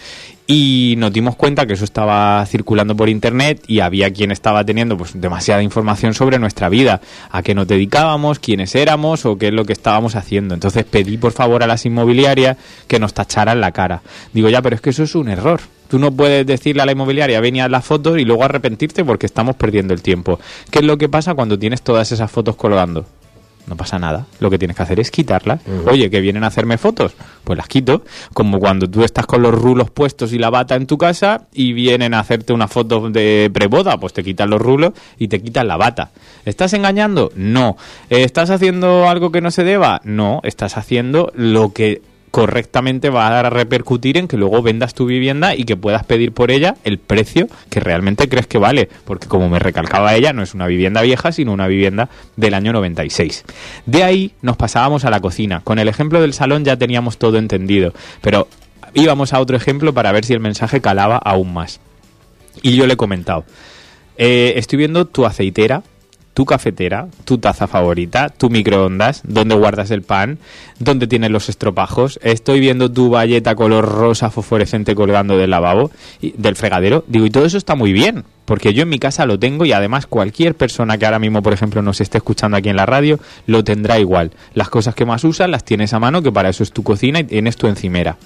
y 0.46 0.94
nos 0.98 1.12
dimos 1.12 1.36
cuenta 1.36 1.66
que 1.66 1.74
eso 1.74 1.84
estaba 1.84 2.44
circulando 2.46 2.96
por 2.96 3.08
internet 3.08 3.62
y 3.66 3.80
había 3.80 4.12
quien 4.12 4.32
estaba 4.32 4.64
teniendo 4.64 4.96
pues 4.96 5.20
demasiada 5.20 5.62
información 5.62 6.14
sobre 6.14 6.38
nuestra 6.38 6.68
vida, 6.68 7.00
a 7.30 7.42
qué 7.42 7.54
nos 7.54 7.68
dedicábamos, 7.68 8.38
quiénes 8.38 8.74
éramos 8.74 9.24
o 9.24 9.38
qué 9.38 9.48
es 9.48 9.54
lo 9.54 9.64
que 9.64 9.72
estábamos 9.72 10.16
haciendo. 10.16 10.54
Entonces 10.54 10.84
pedí 10.84 11.16
por 11.16 11.32
favor 11.32 11.62
a 11.62 11.66
las 11.66 11.86
inmobiliarias 11.86 12.56
que 12.88 12.98
nos 12.98 13.14
tacharan 13.14 13.60
la 13.60 13.72
cara. 13.72 14.02
Digo, 14.32 14.48
ya, 14.48 14.62
pero 14.62 14.76
es 14.76 14.82
que 14.82 14.90
eso 14.90 15.04
es 15.04 15.14
un 15.14 15.28
error. 15.28 15.60
Tú 15.88 15.98
no 15.98 16.10
puedes 16.10 16.46
decirle 16.46 16.82
a 16.82 16.86
la 16.86 16.92
inmobiliaria, 16.92 17.40
venía 17.40 17.68
las 17.68 17.84
fotos 17.84 18.18
y 18.18 18.24
luego 18.24 18.44
arrepentirte 18.44 19.04
porque 19.04 19.26
estamos 19.26 19.56
perdiendo 19.56 19.94
el 19.94 20.02
tiempo. 20.02 20.40
¿Qué 20.70 20.78
es 20.78 20.84
lo 20.84 20.96
que 20.96 21.08
pasa 21.08 21.34
cuando 21.34 21.58
tienes 21.58 21.82
todas 21.82 22.10
esas 22.12 22.30
fotos 22.30 22.56
colgando? 22.56 23.06
No 23.66 23.76
pasa 23.76 23.98
nada. 23.98 24.26
Lo 24.40 24.50
que 24.50 24.58
tienes 24.58 24.76
que 24.76 24.82
hacer 24.82 25.00
es 25.00 25.10
quitarlas. 25.10 25.60
Uh 25.66 25.70
-huh. 25.70 25.92
Oye, 25.92 26.10
que 26.10 26.20
vienen 26.20 26.44
a 26.44 26.48
hacerme 26.48 26.78
fotos, 26.78 27.14
pues 27.44 27.56
las 27.56 27.68
quito. 27.68 28.04
Como 28.34 28.58
cuando 28.58 28.88
tú 28.88 29.04
estás 29.04 29.26
con 29.26 29.42
los 29.42 29.54
rulos 29.54 29.90
puestos 29.90 30.32
y 30.32 30.38
la 30.38 30.50
bata 30.50 30.74
en 30.74 30.86
tu 30.86 30.98
casa 30.98 31.46
y 31.52 31.72
vienen 31.72 32.14
a 32.14 32.20
hacerte 32.20 32.52
una 32.52 32.68
foto 32.68 33.10
de 33.10 33.50
preboda, 33.52 33.98
pues 33.98 34.12
te 34.12 34.24
quitan 34.24 34.50
los 34.50 34.60
rulos 34.60 34.92
y 35.18 35.28
te 35.28 35.40
quitan 35.40 35.68
la 35.68 35.76
bata. 35.76 36.10
¿Estás 36.44 36.72
engañando? 36.72 37.30
No. 37.36 37.76
¿Estás 38.10 38.50
haciendo 38.50 39.08
algo 39.08 39.30
que 39.30 39.40
no 39.40 39.50
se 39.50 39.64
deba? 39.64 40.00
No. 40.04 40.40
Estás 40.42 40.76
haciendo 40.76 41.32
lo 41.34 41.72
que 41.72 42.02
correctamente 42.32 43.10
va 43.10 43.38
a 43.38 43.50
repercutir 43.50 44.16
en 44.16 44.26
que 44.26 44.38
luego 44.38 44.62
vendas 44.62 44.94
tu 44.94 45.04
vivienda 45.04 45.54
y 45.54 45.64
que 45.64 45.76
puedas 45.76 46.04
pedir 46.04 46.32
por 46.32 46.50
ella 46.50 46.76
el 46.82 46.98
precio 46.98 47.46
que 47.68 47.78
realmente 47.78 48.26
crees 48.26 48.46
que 48.46 48.56
vale, 48.56 48.88
porque 49.04 49.28
como 49.28 49.50
me 49.50 49.58
recalcaba 49.58 50.14
ella, 50.14 50.32
no 50.32 50.42
es 50.42 50.54
una 50.54 50.66
vivienda 50.66 51.02
vieja, 51.02 51.30
sino 51.30 51.52
una 51.52 51.68
vivienda 51.68 52.08
del 52.36 52.54
año 52.54 52.72
96. 52.72 53.44
De 53.84 54.02
ahí 54.02 54.32
nos 54.40 54.56
pasábamos 54.56 55.04
a 55.04 55.10
la 55.10 55.20
cocina. 55.20 55.60
Con 55.62 55.78
el 55.78 55.88
ejemplo 55.88 56.22
del 56.22 56.32
salón 56.32 56.64
ya 56.64 56.78
teníamos 56.78 57.18
todo 57.18 57.36
entendido, 57.36 57.92
pero 58.22 58.48
íbamos 58.94 59.34
a 59.34 59.40
otro 59.40 59.54
ejemplo 59.54 59.92
para 59.92 60.10
ver 60.10 60.24
si 60.24 60.32
el 60.32 60.40
mensaje 60.40 60.80
calaba 60.80 61.18
aún 61.18 61.52
más. 61.52 61.80
Y 62.62 62.76
yo 62.76 62.86
le 62.86 62.94
he 62.94 62.96
comentado, 62.96 63.44
eh, 64.16 64.54
estoy 64.56 64.78
viendo 64.78 65.06
tu 65.06 65.26
aceitera, 65.26 65.82
tu 66.34 66.46
cafetera, 66.46 67.08
tu 67.24 67.38
taza 67.38 67.66
favorita, 67.66 68.28
tu 68.30 68.48
microondas, 68.48 69.22
donde 69.24 69.54
guardas 69.54 69.90
el 69.90 70.02
pan, 70.02 70.38
donde 70.78 71.06
tienes 71.06 71.30
los 71.30 71.48
estropajos. 71.48 72.18
Estoy 72.22 72.60
viendo 72.60 72.90
tu 72.90 73.10
valleta 73.10 73.54
color 73.54 73.86
rosa 73.86 74.30
fosforescente 74.30 74.94
colgando 74.94 75.36
del 75.36 75.50
lavabo, 75.50 75.90
y, 76.20 76.32
del 76.36 76.56
fregadero. 76.56 77.04
Digo, 77.06 77.26
y 77.26 77.30
todo 77.30 77.44
eso 77.44 77.58
está 77.58 77.74
muy 77.74 77.92
bien, 77.92 78.24
porque 78.44 78.72
yo 78.72 78.82
en 78.82 78.88
mi 78.88 78.98
casa 78.98 79.26
lo 79.26 79.38
tengo 79.38 79.64
y 79.64 79.72
además 79.72 80.06
cualquier 80.06 80.54
persona 80.54 80.96
que 80.96 81.04
ahora 81.04 81.18
mismo, 81.18 81.42
por 81.42 81.52
ejemplo, 81.52 81.82
nos 81.82 82.00
esté 82.00 82.18
escuchando 82.18 82.56
aquí 82.56 82.68
en 82.68 82.76
la 82.76 82.86
radio, 82.86 83.18
lo 83.46 83.62
tendrá 83.64 83.98
igual. 83.98 84.32
Las 84.54 84.70
cosas 84.70 84.94
que 84.94 85.04
más 85.04 85.24
usas 85.24 85.50
las 85.50 85.64
tienes 85.64 85.92
a 85.92 86.00
mano, 86.00 86.22
que 86.22 86.32
para 86.32 86.48
eso 86.48 86.62
es 86.62 86.72
tu 86.72 86.82
cocina 86.82 87.20
y 87.20 87.24
tienes 87.24 87.56
tu 87.56 87.66
encimera. 87.66 88.16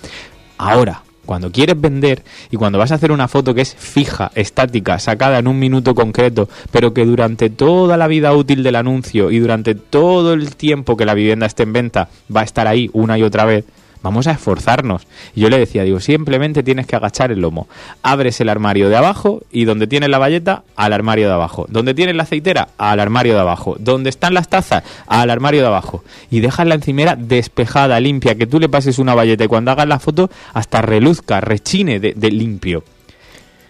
Ahora, 0.59 1.03
cuando 1.27 1.53
quieres 1.53 1.79
vender 1.79 2.23
y 2.51 2.57
cuando 2.57 2.79
vas 2.79 2.93
a 2.93 2.95
hacer 2.95 3.13
una 3.13 3.29
foto 3.29 3.55
que 3.55 3.61
es 3.61 3.75
fija, 3.75 4.31
estática, 4.35 4.99
sacada 4.99 5.39
en 5.39 5.49
un 5.49 5.59
minuto 5.59 5.95
concreto, 5.95 6.49
pero 6.71 6.95
que 6.95 7.05
durante 7.05 7.51
toda 7.51 7.97
la 7.97 8.07
vida 8.07 8.33
útil 8.33 8.63
del 8.63 8.77
anuncio 8.77 9.31
y 9.31 9.39
durante 9.39 9.75
todo 9.75 10.33
el 10.33 10.57
tiempo 10.57 10.97
que 10.97 11.05
la 11.05 11.15
vivienda 11.15 11.47
esté 11.47 11.65
en 11.65 11.73
venta 11.73 12.09
va 12.35 12.41
a 12.41 12.45
estar 12.45 12.67
ahí 12.67 12.89
una 12.93 13.19
y 13.19 13.23
otra 13.23 13.45
vez, 13.45 13.65
vamos 14.07 14.29
a 14.29 14.31
esforzarnos. 14.31 15.03
Y 15.35 15.41
yo 15.41 15.51
le 15.51 15.59
decía, 15.59 15.83
digo, 15.83 15.99
simplemente 15.99 16.63
tienes 16.63 16.87
que 16.87 16.95
agachar 16.95 17.33
el 17.33 17.41
lomo. 17.41 17.67
Abres 18.05 18.41
el 18.41 18.49
armario 18.49 18.89
de 18.89 18.97
abajo 18.97 19.43
y 19.51 19.65
donde 19.65 19.89
tienes 19.89 20.11
la 20.11 20.19
valleta, 20.19 20.63
al 20.77 20.93
armario 20.93 21.27
de 21.27 21.35
abajo. 21.35 21.67
Donde 21.69 21.93
tienes 21.93 22.15
la 22.15 22.23
aceitera, 22.23 22.69
al 22.79 23.01
armario 23.01 23.35
de 23.35 23.41
abajo. 23.41 23.75
Donde 23.81 24.11
están 24.11 24.33
las 24.33 24.49
tazas, 24.49 24.85
al 25.09 25.29
armario 25.29 25.61
de 25.63 25.67
abajo. 25.67 26.05
Y 26.31 26.39
dejas 26.39 26.69
la 26.69 26.77
encimera 26.77 27.17
despejada, 27.17 27.99
limpia, 27.99 28.37
que 28.37 28.47
tú 28.47 28.61
le 28.61 28.69
pases 28.69 29.01
una 29.01 29.17
valleta 29.17 29.43
y 29.43 29.49
cuando 29.49 29.73
hagas 29.73 29.89
la 29.89 29.99
foto 29.99 30.31
hasta 30.55 30.83
reluzca, 30.83 31.41
rechine 31.41 31.99
de, 31.99 32.13
de 32.15 32.31
limpio 32.31 32.85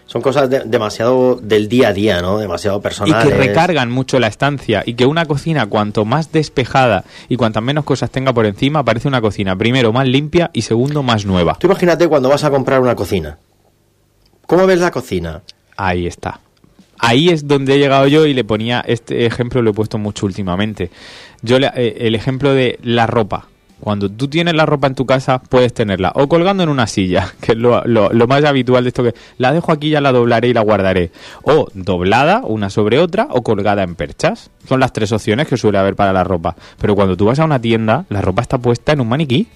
son 0.07 0.21
cosas 0.21 0.49
demasiado 0.49 1.35
del 1.35 1.67
día 1.67 1.89
a 1.89 1.93
día, 1.93 2.21
¿no? 2.21 2.39
Demasiado 2.39 2.81
personales. 2.81 3.25
Y 3.25 3.29
que 3.29 3.35
recargan 3.35 3.91
mucho 3.91 4.19
la 4.19 4.27
estancia 4.27 4.81
y 4.85 4.95
que 4.95 5.05
una 5.05 5.25
cocina 5.25 5.67
cuanto 5.67 6.05
más 6.05 6.31
despejada 6.31 7.03
y 7.27 7.35
cuantas 7.35 7.61
menos 7.61 7.83
cosas 7.83 8.09
tenga 8.09 8.33
por 8.33 8.45
encima, 8.45 8.83
parece 8.83 9.09
una 9.09 9.21
cocina 9.21 9.55
primero 9.57 9.91
más 9.91 10.07
limpia 10.07 10.49
y 10.53 10.61
segundo 10.61 11.03
más 11.03 11.25
nueva. 11.25 11.57
Tú 11.59 11.67
imagínate 11.67 12.07
cuando 12.07 12.29
vas 12.29 12.45
a 12.45 12.49
comprar 12.49 12.79
una 12.79 12.95
cocina. 12.95 13.37
¿Cómo 14.45 14.65
ves 14.65 14.79
la 14.79 14.91
cocina? 14.91 15.41
Ahí 15.75 16.07
está. 16.07 16.39
Ahí 16.99 17.29
es 17.29 17.45
donde 17.45 17.75
he 17.75 17.77
llegado 17.77 18.07
yo 18.07 18.25
y 18.25 18.33
le 18.33 18.45
ponía 18.45 18.83
este 18.87 19.25
ejemplo, 19.25 19.61
lo 19.61 19.71
he 19.71 19.73
puesto 19.73 19.97
mucho 19.97 20.25
últimamente. 20.25 20.89
Yo 21.41 21.57
eh, 21.57 21.97
el 21.99 22.15
ejemplo 22.15 22.53
de 22.53 22.79
la 22.81 23.07
ropa 23.07 23.49
cuando 23.79 24.09
tú 24.09 24.27
tienes 24.27 24.55
la 24.55 24.65
ropa 24.65 24.87
en 24.87 24.95
tu 24.95 25.05
casa, 25.05 25.39
puedes 25.39 25.73
tenerla 25.73 26.11
o 26.15 26.27
colgando 26.27 26.63
en 26.63 26.69
una 26.69 26.87
silla, 26.87 27.33
que 27.41 27.51
es 27.53 27.57
lo, 27.57 27.83
lo, 27.85 28.27
más 28.27 28.43
habitual 28.43 28.83
de 28.83 28.89
esto 28.89 29.03
que 29.03 29.13
la 29.37 29.53
dejo 29.53 29.71
aquí, 29.71 29.89
ya 29.89 30.01
la 30.01 30.11
doblaré 30.11 30.49
y 30.49 30.53
la 30.53 30.61
guardaré. 30.61 31.11
O 31.43 31.67
doblada, 31.73 32.41
una 32.43 32.69
sobre 32.69 32.99
otra, 32.99 33.27
o 33.29 33.43
colgada 33.43 33.83
en 33.83 33.95
perchas. 33.95 34.49
Son 34.67 34.79
las 34.79 34.93
tres 34.93 35.11
opciones 35.11 35.47
que 35.47 35.57
suele 35.57 35.77
haber 35.77 35.95
para 35.95 36.13
la 36.13 36.23
ropa. 36.23 36.55
Pero 36.79 36.95
cuando 36.95 37.15
tú 37.15 37.25
vas 37.25 37.39
a 37.39 37.45
una 37.45 37.61
tienda, 37.61 38.05
la 38.09 38.21
ropa 38.21 38.41
está 38.41 38.57
puesta 38.57 38.93
en 38.93 39.01
un 39.01 39.09
maniquí. 39.09 39.47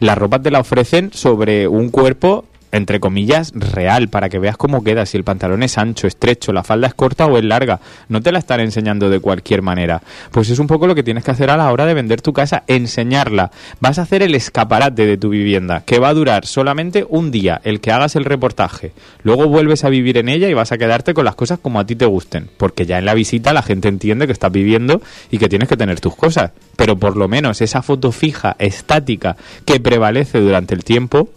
Las 0.00 0.18
ropas 0.18 0.42
te 0.42 0.50
la 0.50 0.60
ofrecen 0.60 1.12
sobre 1.12 1.66
un 1.66 1.88
cuerpo 1.90 2.44
entre 2.72 3.00
comillas, 3.00 3.52
real, 3.54 4.08
para 4.08 4.28
que 4.28 4.38
veas 4.38 4.56
cómo 4.56 4.84
queda, 4.84 5.06
si 5.06 5.16
el 5.16 5.24
pantalón 5.24 5.62
es 5.62 5.78
ancho, 5.78 6.06
estrecho, 6.06 6.52
la 6.52 6.62
falda 6.62 6.88
es 6.88 6.94
corta 6.94 7.26
o 7.26 7.38
es 7.38 7.44
larga. 7.44 7.80
No 8.08 8.20
te 8.20 8.32
la 8.32 8.38
están 8.38 8.60
enseñando 8.60 9.10
de 9.10 9.20
cualquier 9.20 9.62
manera. 9.62 10.02
Pues 10.30 10.50
es 10.50 10.58
un 10.58 10.66
poco 10.66 10.86
lo 10.86 10.94
que 10.94 11.02
tienes 11.02 11.24
que 11.24 11.30
hacer 11.30 11.50
a 11.50 11.56
la 11.56 11.72
hora 11.72 11.86
de 11.86 11.94
vender 11.94 12.22
tu 12.22 12.32
casa, 12.32 12.64
enseñarla. 12.66 13.50
Vas 13.80 13.98
a 13.98 14.02
hacer 14.02 14.22
el 14.22 14.34
escaparate 14.34 15.06
de 15.06 15.16
tu 15.16 15.30
vivienda, 15.30 15.82
que 15.84 15.98
va 15.98 16.08
a 16.08 16.14
durar 16.14 16.46
solamente 16.46 17.06
un 17.08 17.30
día, 17.30 17.60
el 17.64 17.80
que 17.80 17.92
hagas 17.92 18.16
el 18.16 18.24
reportaje. 18.24 18.92
Luego 19.22 19.48
vuelves 19.48 19.84
a 19.84 19.88
vivir 19.88 20.18
en 20.18 20.28
ella 20.28 20.48
y 20.48 20.54
vas 20.54 20.72
a 20.72 20.78
quedarte 20.78 21.14
con 21.14 21.24
las 21.24 21.34
cosas 21.34 21.58
como 21.58 21.80
a 21.80 21.86
ti 21.86 21.96
te 21.96 22.06
gusten, 22.06 22.48
porque 22.56 22.86
ya 22.86 22.98
en 22.98 23.04
la 23.04 23.14
visita 23.14 23.52
la 23.52 23.62
gente 23.62 23.88
entiende 23.88 24.26
que 24.26 24.32
estás 24.32 24.52
viviendo 24.52 25.00
y 25.30 25.38
que 25.38 25.48
tienes 25.48 25.68
que 25.68 25.76
tener 25.76 26.00
tus 26.00 26.14
cosas. 26.14 26.52
Pero 26.76 26.96
por 26.98 27.16
lo 27.16 27.28
menos 27.28 27.60
esa 27.60 27.82
foto 27.82 28.12
fija, 28.12 28.56
estática, 28.58 29.36
que 29.64 29.80
prevalece 29.80 30.40
durante 30.40 30.74
el 30.74 30.84
tiempo, 30.84 31.28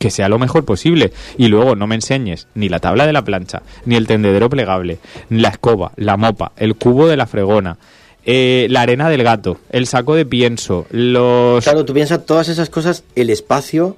que 0.00 0.10
sea 0.10 0.30
lo 0.30 0.38
mejor 0.38 0.64
posible. 0.64 1.12
Y 1.36 1.48
luego 1.48 1.76
no 1.76 1.86
me 1.86 1.94
enseñes 1.94 2.48
ni 2.54 2.68
la 2.68 2.80
tabla 2.80 3.06
de 3.06 3.12
la 3.12 3.22
plancha, 3.22 3.62
ni 3.84 3.94
el 3.94 4.06
tendedero 4.06 4.48
plegable, 4.48 4.98
ni 5.28 5.40
la 5.40 5.50
escoba, 5.50 5.92
la 5.96 6.16
mopa, 6.16 6.52
el 6.56 6.74
cubo 6.74 7.06
de 7.06 7.18
la 7.18 7.26
fregona. 7.26 7.76
Eh, 8.24 8.66
la 8.70 8.82
arena 8.82 9.08
del 9.08 9.22
gato, 9.22 9.58
el 9.70 9.86
saco 9.86 10.14
de 10.14 10.26
pienso, 10.26 10.86
los... 10.90 11.64
Claro, 11.64 11.84
tú 11.84 11.94
piensas 11.94 12.26
todas 12.26 12.48
esas 12.48 12.68
cosas, 12.68 13.04
el 13.14 13.30
espacio 13.30 13.96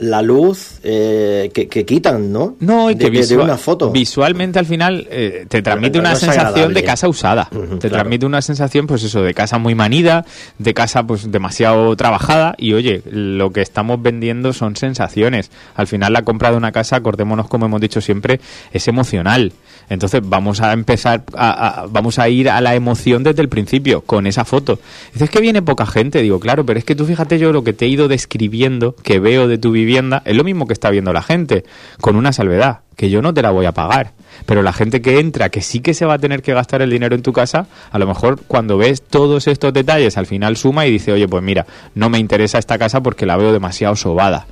la 0.00 0.22
luz 0.22 0.80
eh, 0.82 1.50
que, 1.52 1.84
quitan, 1.84 2.32
¿no? 2.32 2.56
No, 2.60 2.90
y 2.90 2.96
que 2.96 3.10
de, 3.10 3.36
una 3.36 3.58
foto. 3.58 3.90
visualmente 3.90 4.58
al 4.58 4.64
final 4.64 5.06
eh, 5.10 5.44
te 5.46 5.60
transmite 5.60 5.98
una 5.98 6.16
sensación 6.16 6.72
de 6.72 6.82
casa 6.82 7.06
usada. 7.06 7.50
te 7.78 7.90
transmite 7.90 8.24
una 8.24 8.40
sensación, 8.40 8.86
pues 8.86 9.02
eso, 9.02 9.22
de 9.22 9.34
casa 9.34 9.58
muy 9.58 9.74
manida, 9.74 10.24
de 10.58 10.72
casa 10.72 11.06
pues 11.06 11.30
demasiado 11.30 11.94
trabajada. 11.96 12.54
Y 12.56 12.72
oye, 12.72 13.02
lo 13.10 13.52
que 13.52 13.60
estamos 13.60 14.00
vendiendo 14.02 14.54
son 14.54 14.74
sensaciones. 14.74 15.50
Al 15.74 15.86
final 15.86 16.14
la 16.14 16.22
compra 16.22 16.50
de 16.50 16.56
una 16.56 16.72
casa, 16.72 16.96
acordémonos 16.96 17.46
como 17.48 17.66
hemos 17.66 17.80
dicho 17.80 18.00
siempre, 18.00 18.40
es 18.72 18.88
emocional. 18.88 19.52
Entonces 19.90 20.22
vamos 20.24 20.60
a 20.60 20.72
empezar, 20.72 21.24
a, 21.36 21.86
vamos 21.90 22.18
a 22.20 22.28
ir 22.28 22.48
a 22.48 22.60
la 22.60 22.74
emoción 22.76 23.24
desde 23.24 23.42
el 23.42 23.48
principio, 23.48 24.00
con 24.02 24.26
esa 24.26 24.44
foto. 24.44 24.78
Dices 25.12 25.28
que 25.28 25.40
viene 25.40 25.62
poca 25.62 25.84
gente, 25.84 26.22
digo, 26.22 26.38
claro, 26.38 26.64
pero 26.64 26.78
es 26.78 26.84
que 26.84 26.94
tú 26.94 27.04
fíjate 27.04 27.38
yo 27.38 27.52
lo 27.52 27.64
que 27.64 27.72
te 27.72 27.86
he 27.86 27.88
ido 27.88 28.06
describiendo, 28.06 28.94
que 29.02 29.18
veo 29.18 29.48
de 29.48 29.58
tu 29.58 29.72
es 29.96 30.36
lo 30.36 30.44
mismo 30.44 30.66
que 30.66 30.72
está 30.72 30.90
viendo 30.90 31.12
la 31.12 31.22
gente, 31.22 31.64
con 32.00 32.16
una 32.16 32.32
salvedad, 32.32 32.80
que 32.96 33.10
yo 33.10 33.22
no 33.22 33.32
te 33.34 33.42
la 33.42 33.50
voy 33.50 33.66
a 33.66 33.72
pagar. 33.72 34.12
Pero 34.46 34.62
la 34.62 34.72
gente 34.72 35.02
que 35.02 35.18
entra, 35.18 35.48
que 35.48 35.60
sí 35.60 35.80
que 35.80 35.94
se 35.94 36.06
va 36.06 36.14
a 36.14 36.18
tener 36.18 36.42
que 36.42 36.54
gastar 36.54 36.82
el 36.82 36.90
dinero 36.90 37.14
en 37.14 37.22
tu 37.22 37.32
casa, 37.32 37.66
a 37.90 37.98
lo 37.98 38.06
mejor 38.06 38.40
cuando 38.46 38.78
ves 38.78 39.02
todos 39.02 39.46
estos 39.46 39.72
detalles 39.72 40.16
al 40.16 40.26
final 40.26 40.56
suma 40.56 40.86
y 40.86 40.90
dice, 40.90 41.12
oye, 41.12 41.28
pues 41.28 41.42
mira, 41.42 41.66
no 41.94 42.08
me 42.08 42.18
interesa 42.18 42.58
esta 42.58 42.78
casa 42.78 43.02
porque 43.02 43.26
la 43.26 43.36
veo 43.36 43.52
demasiado 43.52 43.96
sobada. 43.96 44.46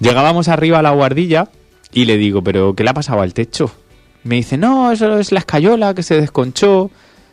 Llegábamos 0.00 0.48
arriba 0.48 0.78
a 0.78 0.82
la 0.82 0.90
guardilla 0.90 1.48
y 1.92 2.04
le 2.04 2.16
digo, 2.16 2.42
pero 2.42 2.74
¿qué 2.74 2.84
le 2.84 2.90
ha 2.90 2.94
pasado 2.94 3.20
al 3.20 3.34
techo? 3.34 3.70
Me 4.24 4.36
dice, 4.36 4.56
no, 4.58 4.92
eso 4.92 5.18
es 5.18 5.32
la 5.32 5.40
escayola 5.40 5.94
que 5.94 6.02
se 6.02 6.20
desconchó. 6.20 6.90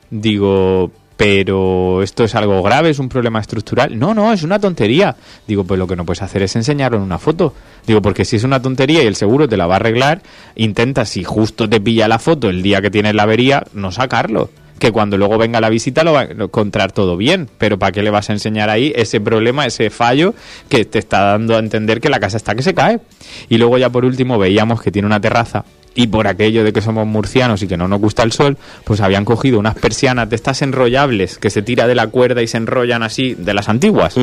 Digo, 0.09 0.91
pero 1.17 2.03
esto 2.03 2.24
es 2.24 2.36
algo 2.36 2.62
grave, 2.62 2.89
es 2.89 3.00
un 3.00 3.10
problema 3.10 3.39
estructural. 3.39 3.98
No, 3.98 4.13
no, 4.13 4.34
es 4.34 4.43
una 4.43 4.60
tontería. 4.60 5.15
Digo, 5.48 5.63
pues 5.63 5.79
lo 5.79 5.88
que 5.88 5.95
no 5.95 6.05
puedes 6.05 6.22
hacer 6.22 6.41
es 6.43 6.55
enseñarlo 6.55 6.98
en 6.98 7.03
una 7.03 7.19
foto. 7.19 7.53
Digo, 7.88 8.01
porque 8.01 8.25
si 8.25 8.36
es 8.36 8.43
una 8.43 8.62
tontería 8.62 9.03
y 9.03 9.07
el 9.07 9.15
seguro 9.15 9.48
te 9.48 9.57
la 9.57 9.67
va 9.67 9.75
a 9.75 9.77
arreglar, 9.77 10.22
intenta, 10.55 11.05
si 11.05 11.24
justo 11.24 11.69
te 11.69 11.79
pilla 11.79 12.07
la 12.07 12.19
foto 12.19 12.50
el 12.50 12.62
día 12.62 12.81
que 12.81 12.91
tienes 12.91 13.15
la 13.15 13.24
avería, 13.24 13.63
no 13.74 13.91
sacarlo. 13.91 14.50
Que 14.77 14.91
cuando 14.91 15.17
luego 15.17 15.38
venga 15.38 15.62
la 15.62 15.69
visita 15.69 16.03
lo 16.03 16.12
va 16.12 16.22
a 16.22 16.24
encontrar 16.25 16.91
todo 16.91 17.15
bien. 17.15 17.50
Pero 17.57 17.79
¿para 17.79 17.93
qué 17.93 18.03
le 18.03 18.10
vas 18.10 18.29
a 18.29 18.34
enseñar 18.34 18.69
ahí 18.69 18.91
ese 18.93 19.22
problema, 19.22 19.65
ese 19.65 19.89
fallo 19.89 20.34
que 20.67 20.84
te 20.84 21.00
está 21.00 21.22
dando 21.22 21.55
a 21.55 21.60
entender 21.60 22.01
que 22.01 22.10
la 22.10 22.19
casa 22.19 22.36
está 22.36 22.55
que 22.55 22.62
se 22.62 22.74
cae? 22.74 23.00
Y 23.48 23.57
luego 23.57 23.77
ya 23.77 23.89
por 23.89 24.03
último 24.03 24.38
veíamos 24.38 24.81
que 24.81 24.91
tiene 24.91 25.05
una 25.05 25.22
terraza 25.22 25.63
y 25.95 26.07
por 26.07 26.27
aquello 26.27 26.63
de 26.63 26.73
que 26.73 26.81
somos 26.81 27.07
murcianos 27.07 27.63
y 27.63 27.67
que 27.67 27.77
no 27.77 27.87
nos 27.87 28.01
gusta 28.01 28.21
el 28.21 28.33
sol, 28.33 28.57
pues 28.83 28.99
habían 28.99 29.25
cogido 29.25 29.57
unas 29.57 29.75
persianas 29.75 30.29
de 30.29 30.35
estas 30.35 30.61
enrollables 30.61 31.37
que 31.37 31.49
se 31.49 31.61
tira 31.61 31.87
de 31.87 31.95
la 31.95 32.07
cuerda 32.07 32.41
y 32.41 32.47
se 32.47 32.57
enrollan 32.57 33.01
así, 33.01 33.33
de 33.33 33.53
las 33.53 33.69
antiguas. 33.69 34.15